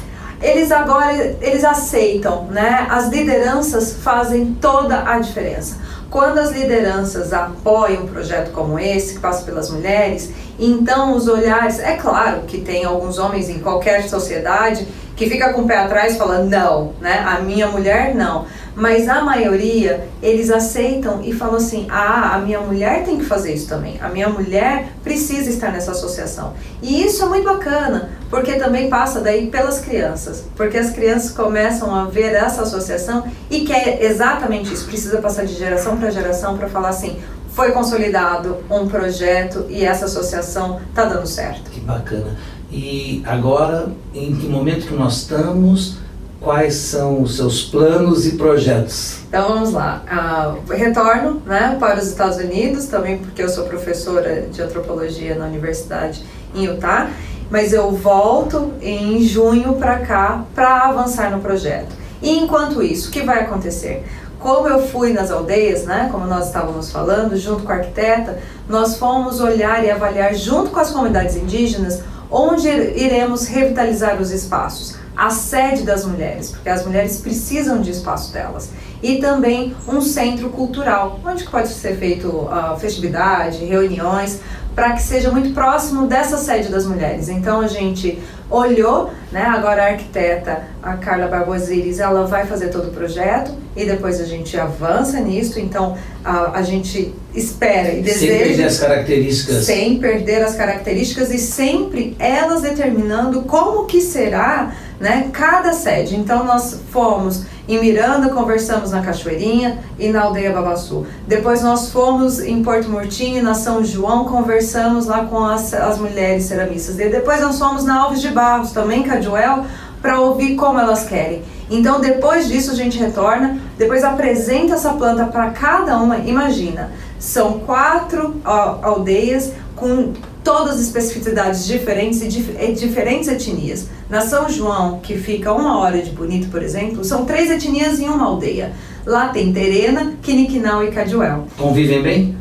Eles 0.41 0.71
agora 0.71 1.13
eles 1.41 1.63
aceitam, 1.63 2.45
né? 2.45 2.85
As 2.89 3.09
lideranças 3.09 3.93
fazem 4.01 4.55
toda 4.61 5.09
a 5.09 5.19
diferença. 5.19 5.77
Quando 6.09 6.37
as 6.37 6.51
lideranças 6.51 7.33
apoiam 7.33 8.03
um 8.03 8.07
projeto 8.07 8.51
como 8.51 8.79
esse, 8.79 9.15
que 9.15 9.19
passa 9.19 9.43
pelas 9.43 9.69
mulheres, 9.69 10.31
então 10.57 11.15
os 11.15 11.27
olhares, 11.27 11.79
é 11.79 11.95
claro 11.95 12.41
que 12.47 12.59
tem 12.59 12.85
alguns 12.85 13.17
homens 13.17 13.49
em 13.49 13.59
qualquer 13.59 14.07
sociedade 14.07 14.87
que 15.15 15.29
fica 15.29 15.53
com 15.53 15.61
o 15.61 15.67
pé 15.67 15.77
atrás 15.77 16.17
falando 16.17 16.49
não, 16.49 16.93
né? 17.01 17.23
A 17.25 17.39
minha 17.39 17.67
mulher 17.67 18.13
não. 18.13 18.45
Mas 18.75 19.07
a 19.07 19.21
maioria, 19.21 20.09
eles 20.21 20.49
aceitam 20.49 21.21
e 21.23 21.33
falam 21.33 21.55
assim: 21.55 21.87
ah, 21.89 22.35
a 22.35 22.39
minha 22.39 22.59
mulher 22.59 23.05
tem 23.05 23.17
que 23.17 23.23
fazer 23.23 23.53
isso 23.53 23.69
também. 23.69 23.97
A 24.01 24.09
minha 24.09 24.27
mulher 24.27 24.89
precisa 25.03 25.49
estar 25.49 25.71
nessa 25.71 25.91
associação. 25.91 26.53
E 26.81 27.03
isso 27.03 27.23
é 27.23 27.27
muito 27.27 27.45
bacana, 27.45 28.09
porque 28.29 28.53
também 28.55 28.89
passa 28.89 29.21
daí 29.21 29.47
pelas 29.47 29.79
crianças. 29.79 30.43
Porque 30.57 30.77
as 30.77 30.91
crianças 30.91 31.31
começam 31.31 31.95
a 31.95 32.05
ver 32.05 32.33
essa 32.33 32.63
associação 32.63 33.23
e 33.49 33.61
quer 33.61 34.03
exatamente 34.03 34.73
isso. 34.73 34.85
Precisa 34.85 35.19
passar 35.19 35.45
de 35.45 35.53
geração 35.53 35.97
para 35.97 36.09
geração 36.09 36.57
para 36.57 36.67
falar 36.67 36.89
assim: 36.89 37.17
foi 37.55 37.71
consolidado 37.71 38.57
um 38.69 38.87
projeto 38.87 39.65
e 39.69 39.85
essa 39.85 40.05
associação 40.05 40.81
está 40.89 41.05
dando 41.05 41.25
certo. 41.25 41.71
Que 41.71 41.79
bacana. 41.79 42.35
E 42.69 43.23
agora, 43.25 43.87
em 44.13 44.35
que 44.35 44.47
momento 44.47 44.87
que 44.87 44.93
nós 44.93 45.21
estamos? 45.21 46.04
Quais 46.45 46.75
são 46.75 47.23
os 47.23 47.37
seus 47.37 47.63
planos 47.63 48.27
e 48.27 48.33
projetos? 48.33 49.21
Então 49.27 49.47
vamos 49.47 49.71
lá. 49.71 50.03
Uh, 50.05 50.71
retorno 50.71 51.41
né, 51.43 51.75
para 51.79 51.99
os 51.99 52.07
Estados 52.07 52.37
Unidos, 52.37 52.85
também 52.85 53.17
porque 53.17 53.41
eu 53.41 53.49
sou 53.49 53.63
professora 53.63 54.43
de 54.43 54.61
antropologia 54.61 55.33
na 55.33 55.47
universidade 55.47 56.23
em 56.53 56.65
Utah, 56.65 57.09
mas 57.49 57.73
eu 57.73 57.89
volto 57.93 58.73
em 58.79 59.23
junho 59.23 59.73
para 59.77 59.97
cá 60.01 60.45
para 60.53 60.83
avançar 60.83 61.31
no 61.31 61.39
projeto. 61.39 61.95
E 62.21 62.37
enquanto 62.37 62.83
isso, 62.83 63.09
o 63.09 63.11
que 63.11 63.23
vai 63.23 63.39
acontecer? 63.39 64.05
Como 64.37 64.67
eu 64.67 64.87
fui 64.87 65.13
nas 65.13 65.31
aldeias, 65.31 65.85
né, 65.85 66.09
como 66.11 66.27
nós 66.27 66.45
estávamos 66.45 66.91
falando, 66.91 67.35
junto 67.35 67.63
com 67.63 67.71
a 67.71 67.77
arquiteta, 67.77 68.37
nós 68.69 68.97
fomos 68.97 69.39
olhar 69.39 69.83
e 69.83 69.89
avaliar 69.89 70.35
junto 70.35 70.69
com 70.69 70.79
as 70.79 70.91
comunidades 70.91 71.35
indígenas 71.35 72.03
onde 72.29 72.67
iremos 72.67 73.47
revitalizar 73.47 74.21
os 74.21 74.29
espaços, 74.29 74.95
a 75.15 75.29
sede 75.29 75.83
das 75.83 76.05
mulheres, 76.05 76.51
porque 76.51 76.69
as 76.69 76.85
mulheres 76.85 77.19
precisam 77.19 77.81
de 77.81 77.91
espaço 77.91 78.33
delas, 78.33 78.69
e 79.01 79.17
também 79.17 79.75
um 79.87 80.01
centro 80.01 80.49
cultural, 80.49 81.19
onde 81.25 81.43
pode 81.45 81.69
ser 81.69 81.95
feito 81.97 82.27
uh, 82.27 82.77
festividade, 82.79 83.63
reuniões, 83.63 84.39
para 84.75 84.91
que 84.91 85.01
seja 85.01 85.31
muito 85.31 85.53
próximo 85.53 86.05
dessa 86.05 86.37
sede 86.37 86.67
das 86.67 86.85
mulheres. 86.85 87.29
Então 87.29 87.61
a 87.61 87.67
gente 87.67 88.21
olhou, 88.49 89.09
né? 89.31 89.43
Agora 89.43 89.83
a 89.83 89.87
arquiteta, 89.91 90.63
a 90.83 90.97
Carla 90.97 91.27
Barbosiris, 91.27 91.99
ela 91.99 92.27
vai 92.27 92.45
fazer 92.45 92.67
todo 92.67 92.89
o 92.89 92.91
projeto 92.91 93.53
e 93.75 93.85
depois 93.85 94.19
a 94.19 94.25
gente 94.25 94.57
avança 94.59 95.19
nisso. 95.21 95.59
Então 95.59 95.97
a, 96.23 96.59
a 96.59 96.61
gente 96.61 97.15
espera 97.33 97.93
e 97.93 98.01
deseja. 98.01 98.27
Sem 98.27 98.37
perder 98.37 98.65
as 98.65 98.79
características. 98.79 99.65
Sem 99.65 99.99
perder 99.99 100.43
as 100.43 100.55
características 100.55 101.33
e 101.33 101.39
sempre 101.39 102.15
elas 102.19 102.61
determinando 102.61 103.43
como 103.43 103.85
que 103.85 104.01
será 104.01 104.75
né, 104.99 105.29
cada 105.31 105.73
sede. 105.73 106.15
Então 106.15 106.43
nós 106.43 106.79
fomos 106.91 107.43
em 107.67 107.79
Miranda, 107.79 108.29
conversamos 108.29 108.91
na 108.91 109.01
Cachoeirinha 109.01 109.79
e 109.97 110.09
na 110.09 110.23
Aldeia 110.23 110.51
Babaçu. 110.51 111.05
Depois 111.27 111.63
nós 111.63 111.89
fomos 111.89 112.39
em 112.39 112.63
Porto 112.63 112.89
Murtinho, 112.89 113.41
na 113.41 113.55
São 113.55 113.83
João, 113.83 114.25
conversamos 114.25 115.07
lá 115.07 115.25
com 115.25 115.43
as, 115.43 115.73
as 115.73 115.97
mulheres 115.97 116.43
ceramistas. 116.43 116.99
E 116.99 117.09
depois 117.09 117.41
nós 117.41 117.57
fomos 117.57 117.83
na 117.83 118.03
Alves 118.03 118.21
de 118.21 118.29
Barros, 118.29 118.71
também 118.71 119.03
Caduel, 119.03 119.65
para 120.01 120.19
ouvir 120.19 120.55
como 120.55 120.79
elas 120.79 121.05
querem. 121.05 121.41
Então 121.69 121.99
depois 121.99 122.47
disso 122.47 122.71
a 122.71 122.75
gente 122.75 122.99
retorna, 122.99 123.59
depois 123.77 124.03
apresenta 124.03 124.75
essa 124.75 124.93
planta 124.93 125.25
para 125.25 125.49
cada 125.49 125.97
uma. 125.97 126.19
Imagina, 126.19 126.91
são 127.17 127.59
quatro 127.59 128.35
ó, 128.45 128.77
aldeias 128.83 129.51
com 129.75 130.13
todas 130.43 130.75
as 130.75 130.81
especificidades 130.81 131.65
diferentes 131.65 132.21
e 132.21 132.27
dif 132.27 132.51
diferentes 132.75 133.27
etnias. 133.27 133.87
Na 134.15 134.21
São 134.21 134.47
João, 134.47 134.99
que 135.03 135.17
fica 135.17 135.51
uma 135.51 135.77
hora 135.77 136.01
de 136.01 136.09
Bonito, 136.09 136.47
por 136.47 136.63
exemplo, 136.63 137.03
são 137.03 137.25
três 137.25 137.51
etnias 137.51 137.99
em 137.99 138.07
uma 138.07 138.27
aldeia. 138.27 138.71
Lá 139.05 139.27
tem 139.27 139.51
Terena, 139.51 140.13
Quiniquinal 140.21 140.81
e 140.85 140.89
Caduel. 140.89 141.47
Convivem 141.57 142.01
bem? 142.01 142.37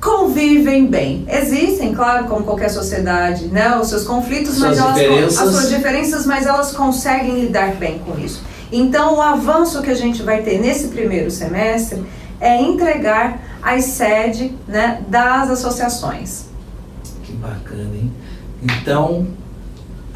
Convivem 0.00 0.86
bem. 0.86 1.26
Existem, 1.28 1.92
claro, 1.92 2.28
como 2.28 2.44
qualquer 2.44 2.68
sociedade, 2.68 3.46
né, 3.46 3.76
os 3.76 3.88
seus 3.88 4.04
conflitos, 4.04 4.56
mas 4.60 4.78
elas, 4.78 5.36
as 5.36 5.50
suas 5.50 5.68
diferenças, 5.68 6.26
mas 6.26 6.46
elas 6.46 6.70
conseguem 6.70 7.40
lidar 7.40 7.74
bem 7.74 7.98
com 8.06 8.16
isso. 8.20 8.44
Então, 8.70 9.16
o 9.16 9.20
avanço 9.20 9.82
que 9.82 9.90
a 9.90 9.96
gente 9.96 10.22
vai 10.22 10.42
ter 10.42 10.60
nesse 10.60 10.86
primeiro 10.88 11.28
semestre 11.28 12.04
é 12.40 12.62
entregar 12.62 13.42
a 13.60 13.80
sede 13.80 14.54
né, 14.68 15.02
das 15.08 15.50
associações. 15.50 16.44
Que 17.24 17.32
bacana, 17.32 17.96
hein? 17.96 18.12
Então, 18.62 19.26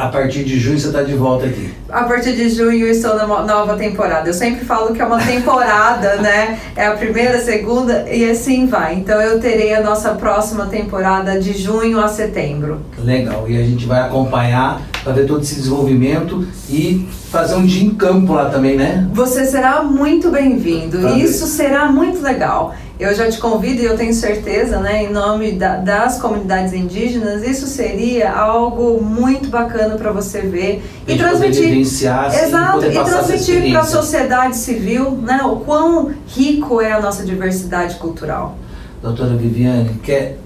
a 0.01 0.09
partir 0.09 0.45
de 0.45 0.59
junho 0.59 0.81
você 0.81 0.87
está 0.87 1.03
de 1.03 1.13
volta 1.13 1.45
aqui. 1.45 1.71
A 1.91 2.05
partir 2.05 2.35
de 2.35 2.49
junho 2.49 2.87
eu 2.87 2.91
estou 2.91 3.15
na 3.15 3.27
nova 3.27 3.77
temporada. 3.77 4.31
Eu 4.31 4.33
sempre 4.33 4.65
falo 4.65 4.95
que 4.95 5.03
é 5.03 5.05
uma 5.05 5.21
temporada, 5.21 6.17
né? 6.17 6.59
É 6.75 6.87
a 6.87 6.93
primeira, 6.93 7.37
a 7.37 7.41
segunda 7.41 8.07
e 8.11 8.29
assim 8.31 8.67
vai. 8.67 8.95
Então 8.95 9.21
eu 9.21 9.39
terei 9.39 9.75
a 9.75 9.83
nossa 9.83 10.15
próxima 10.15 10.67
temporada 10.67 11.39
de 11.39 11.53
junho 11.53 12.01
a 12.01 12.09
setembro. 12.09 12.81
Legal. 12.99 13.45
E 13.47 13.61
a 13.61 13.63
gente 13.63 13.85
vai 13.85 14.01
acompanhar 14.01 14.81
para 15.05 15.13
ver 15.13 15.27
todo 15.27 15.43
esse 15.43 15.57
desenvolvimento 15.57 16.47
e 16.71 17.07
fazer 17.31 17.57
um 17.57 17.67
dia 17.67 17.85
em 17.85 17.91
campo 17.91 18.33
lá 18.33 18.47
também, 18.47 18.77
né? 18.77 19.07
Você 19.13 19.45
será 19.45 19.83
muito 19.83 20.31
bem-vindo. 20.31 21.09
Isso 21.19 21.47
será 21.47 21.93
muito 21.93 22.23
legal. 22.23 22.75
Eu 23.01 23.15
já 23.15 23.31
te 23.31 23.39
convido 23.39 23.81
e 23.81 23.87
eu 23.87 23.97
tenho 23.97 24.13
certeza, 24.13 24.79
né, 24.79 25.05
em 25.05 25.11
nome 25.11 25.53
da, 25.53 25.79
das 25.79 26.21
comunidades 26.21 26.75
indígenas, 26.75 27.43
isso 27.43 27.67
seria 27.67 28.31
algo 28.31 29.03
muito 29.03 29.49
bacana 29.49 29.97
para 29.97 30.13
você 30.13 30.43
ver 30.43 30.83
e, 31.09 31.15
e 31.15 31.17
transmitir. 31.17 31.65
Exato, 32.45 32.85
e 32.85 32.93
transmitir 32.93 33.71
para 33.71 33.81
a 33.81 33.85
sociedade 33.85 34.55
civil, 34.59 35.13
né, 35.13 35.41
o 35.43 35.57
quão 35.57 36.13
rico 36.27 36.83
é 36.83 36.93
a 36.93 37.01
nossa 37.01 37.25
diversidade 37.25 37.95
cultural. 37.95 38.59
Doutora 39.03 39.35
Viviane, 39.35 39.99
quer 40.03 40.37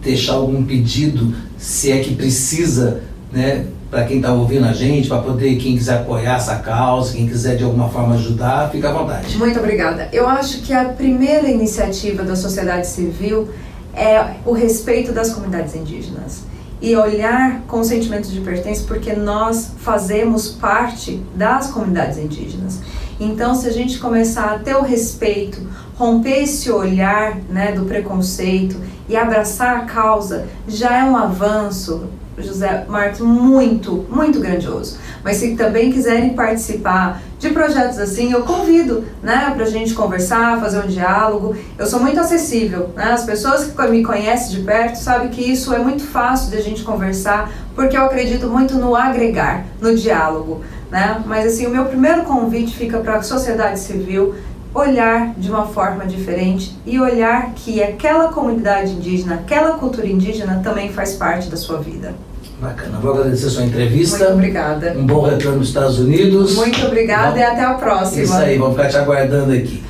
deixar 0.00 0.32
algum 0.32 0.64
pedido, 0.64 1.34
se 1.58 1.92
é 1.92 1.98
que 1.98 2.14
precisa, 2.14 3.02
né, 3.30 3.66
para 3.90 4.04
quem 4.04 4.18
está 4.18 4.32
ouvindo 4.32 4.66
a 4.66 4.72
gente, 4.72 5.08
para 5.08 5.18
poder, 5.22 5.56
quem 5.56 5.76
quiser 5.76 6.00
apoiar 6.00 6.36
essa 6.36 6.56
causa, 6.56 7.14
quem 7.14 7.26
quiser 7.26 7.56
de 7.56 7.64
alguma 7.64 7.88
forma 7.88 8.14
ajudar, 8.16 8.70
fica 8.70 8.90
à 8.90 8.92
vontade. 8.92 9.36
Muito 9.38 9.58
obrigada. 9.58 10.08
Eu 10.12 10.28
acho 10.28 10.60
que 10.62 10.72
a 10.72 10.84
primeira 10.86 11.48
iniciativa 11.48 12.22
da 12.22 12.36
sociedade 12.36 12.86
civil 12.86 13.48
é 13.94 14.34
o 14.44 14.52
respeito 14.52 15.12
das 15.12 15.32
comunidades 15.32 15.74
indígenas 15.74 16.42
e 16.80 16.94
olhar 16.94 17.62
com 17.66 17.82
sentimentos 17.82 18.30
de 18.30 18.40
pertença, 18.40 18.84
porque 18.86 19.12
nós 19.14 19.72
fazemos 19.78 20.50
parte 20.50 21.22
das 21.34 21.68
comunidades 21.68 22.18
indígenas. 22.18 22.80
Então, 23.18 23.54
se 23.54 23.66
a 23.66 23.72
gente 23.72 23.98
começar 23.98 24.54
a 24.54 24.58
ter 24.58 24.76
o 24.76 24.82
respeito, 24.82 25.60
romper 25.96 26.42
esse 26.44 26.70
olhar 26.70 27.36
né, 27.50 27.72
do 27.72 27.84
preconceito 27.84 28.76
e 29.08 29.16
abraçar 29.16 29.78
a 29.78 29.80
causa, 29.80 30.46
já 30.68 30.98
é 30.98 31.04
um 31.04 31.16
avanço, 31.16 32.08
José 32.42 32.84
Marcos, 32.88 33.20
muito, 33.20 34.06
muito 34.10 34.40
grandioso. 34.40 34.98
Mas 35.22 35.36
se 35.36 35.56
também 35.56 35.92
quiserem 35.92 36.34
participar 36.34 37.20
de 37.38 37.50
projetos 37.50 37.98
assim, 37.98 38.32
eu 38.32 38.42
convido, 38.42 39.04
né, 39.22 39.52
para 39.54 39.64
a 39.64 39.70
gente 39.70 39.94
conversar, 39.94 40.60
fazer 40.60 40.78
um 40.78 40.86
diálogo. 40.86 41.56
Eu 41.78 41.86
sou 41.86 42.00
muito 42.00 42.18
acessível, 42.18 42.90
né? 42.96 43.12
As 43.12 43.24
pessoas 43.24 43.66
que 43.66 43.88
me 43.88 44.02
conhecem 44.02 44.56
de 44.56 44.62
perto 44.64 44.96
sabem 44.96 45.28
que 45.28 45.40
isso 45.40 45.72
é 45.72 45.78
muito 45.78 46.02
fácil 46.02 46.50
de 46.50 46.56
a 46.56 46.62
gente 46.62 46.82
conversar, 46.82 47.50
porque 47.74 47.96
eu 47.96 48.04
acredito 48.04 48.48
muito 48.48 48.74
no 48.74 48.96
agregar, 48.96 49.64
no 49.80 49.94
diálogo, 49.94 50.62
né? 50.90 51.22
Mas 51.26 51.46
assim, 51.46 51.66
o 51.66 51.70
meu 51.70 51.84
primeiro 51.84 52.22
convite 52.22 52.76
fica 52.76 52.98
para 52.98 53.16
a 53.16 53.22
sociedade 53.22 53.78
civil 53.78 54.34
olhar 54.74 55.34
de 55.36 55.50
uma 55.50 55.66
forma 55.66 56.06
diferente 56.06 56.76
e 56.84 57.00
olhar 57.00 57.52
que 57.54 57.82
aquela 57.82 58.28
comunidade 58.28 58.92
indígena, 58.92 59.36
aquela 59.36 59.78
cultura 59.78 60.06
indígena 60.06 60.60
também 60.62 60.92
faz 60.92 61.14
parte 61.14 61.48
da 61.48 61.56
sua 61.56 61.78
vida. 61.78 62.14
Bacana. 62.60 62.98
Vou 62.98 63.12
agradecer 63.12 63.46
a 63.46 63.50
sua 63.50 63.64
entrevista. 63.64 64.18
Muito 64.18 64.32
obrigada. 64.34 64.94
Um 64.96 65.06
bom 65.06 65.22
retorno 65.22 65.58
nos 65.58 65.68
Estados 65.68 65.98
Unidos. 65.98 66.56
Muito 66.56 66.84
obrigada 66.84 67.32
Bom, 67.32 67.38
e 67.38 67.42
até 67.42 67.62
a 67.62 67.74
próxima. 67.74 68.22
Isso 68.22 68.34
aí, 68.34 68.58
vamos 68.58 68.76
ficar 68.76 68.88
te 68.88 68.96
aguardando 68.96 69.52
aqui. 69.52 69.82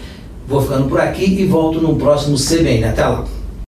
Vou 0.46 0.60
ficando 0.62 0.88
por 0.88 1.00
aqui 1.00 1.40
e 1.40 1.46
volto 1.46 1.80
no 1.80 1.96
próximo 1.96 2.36
CBN. 2.36 2.84
Até 2.84 3.06
lá. 3.06 3.24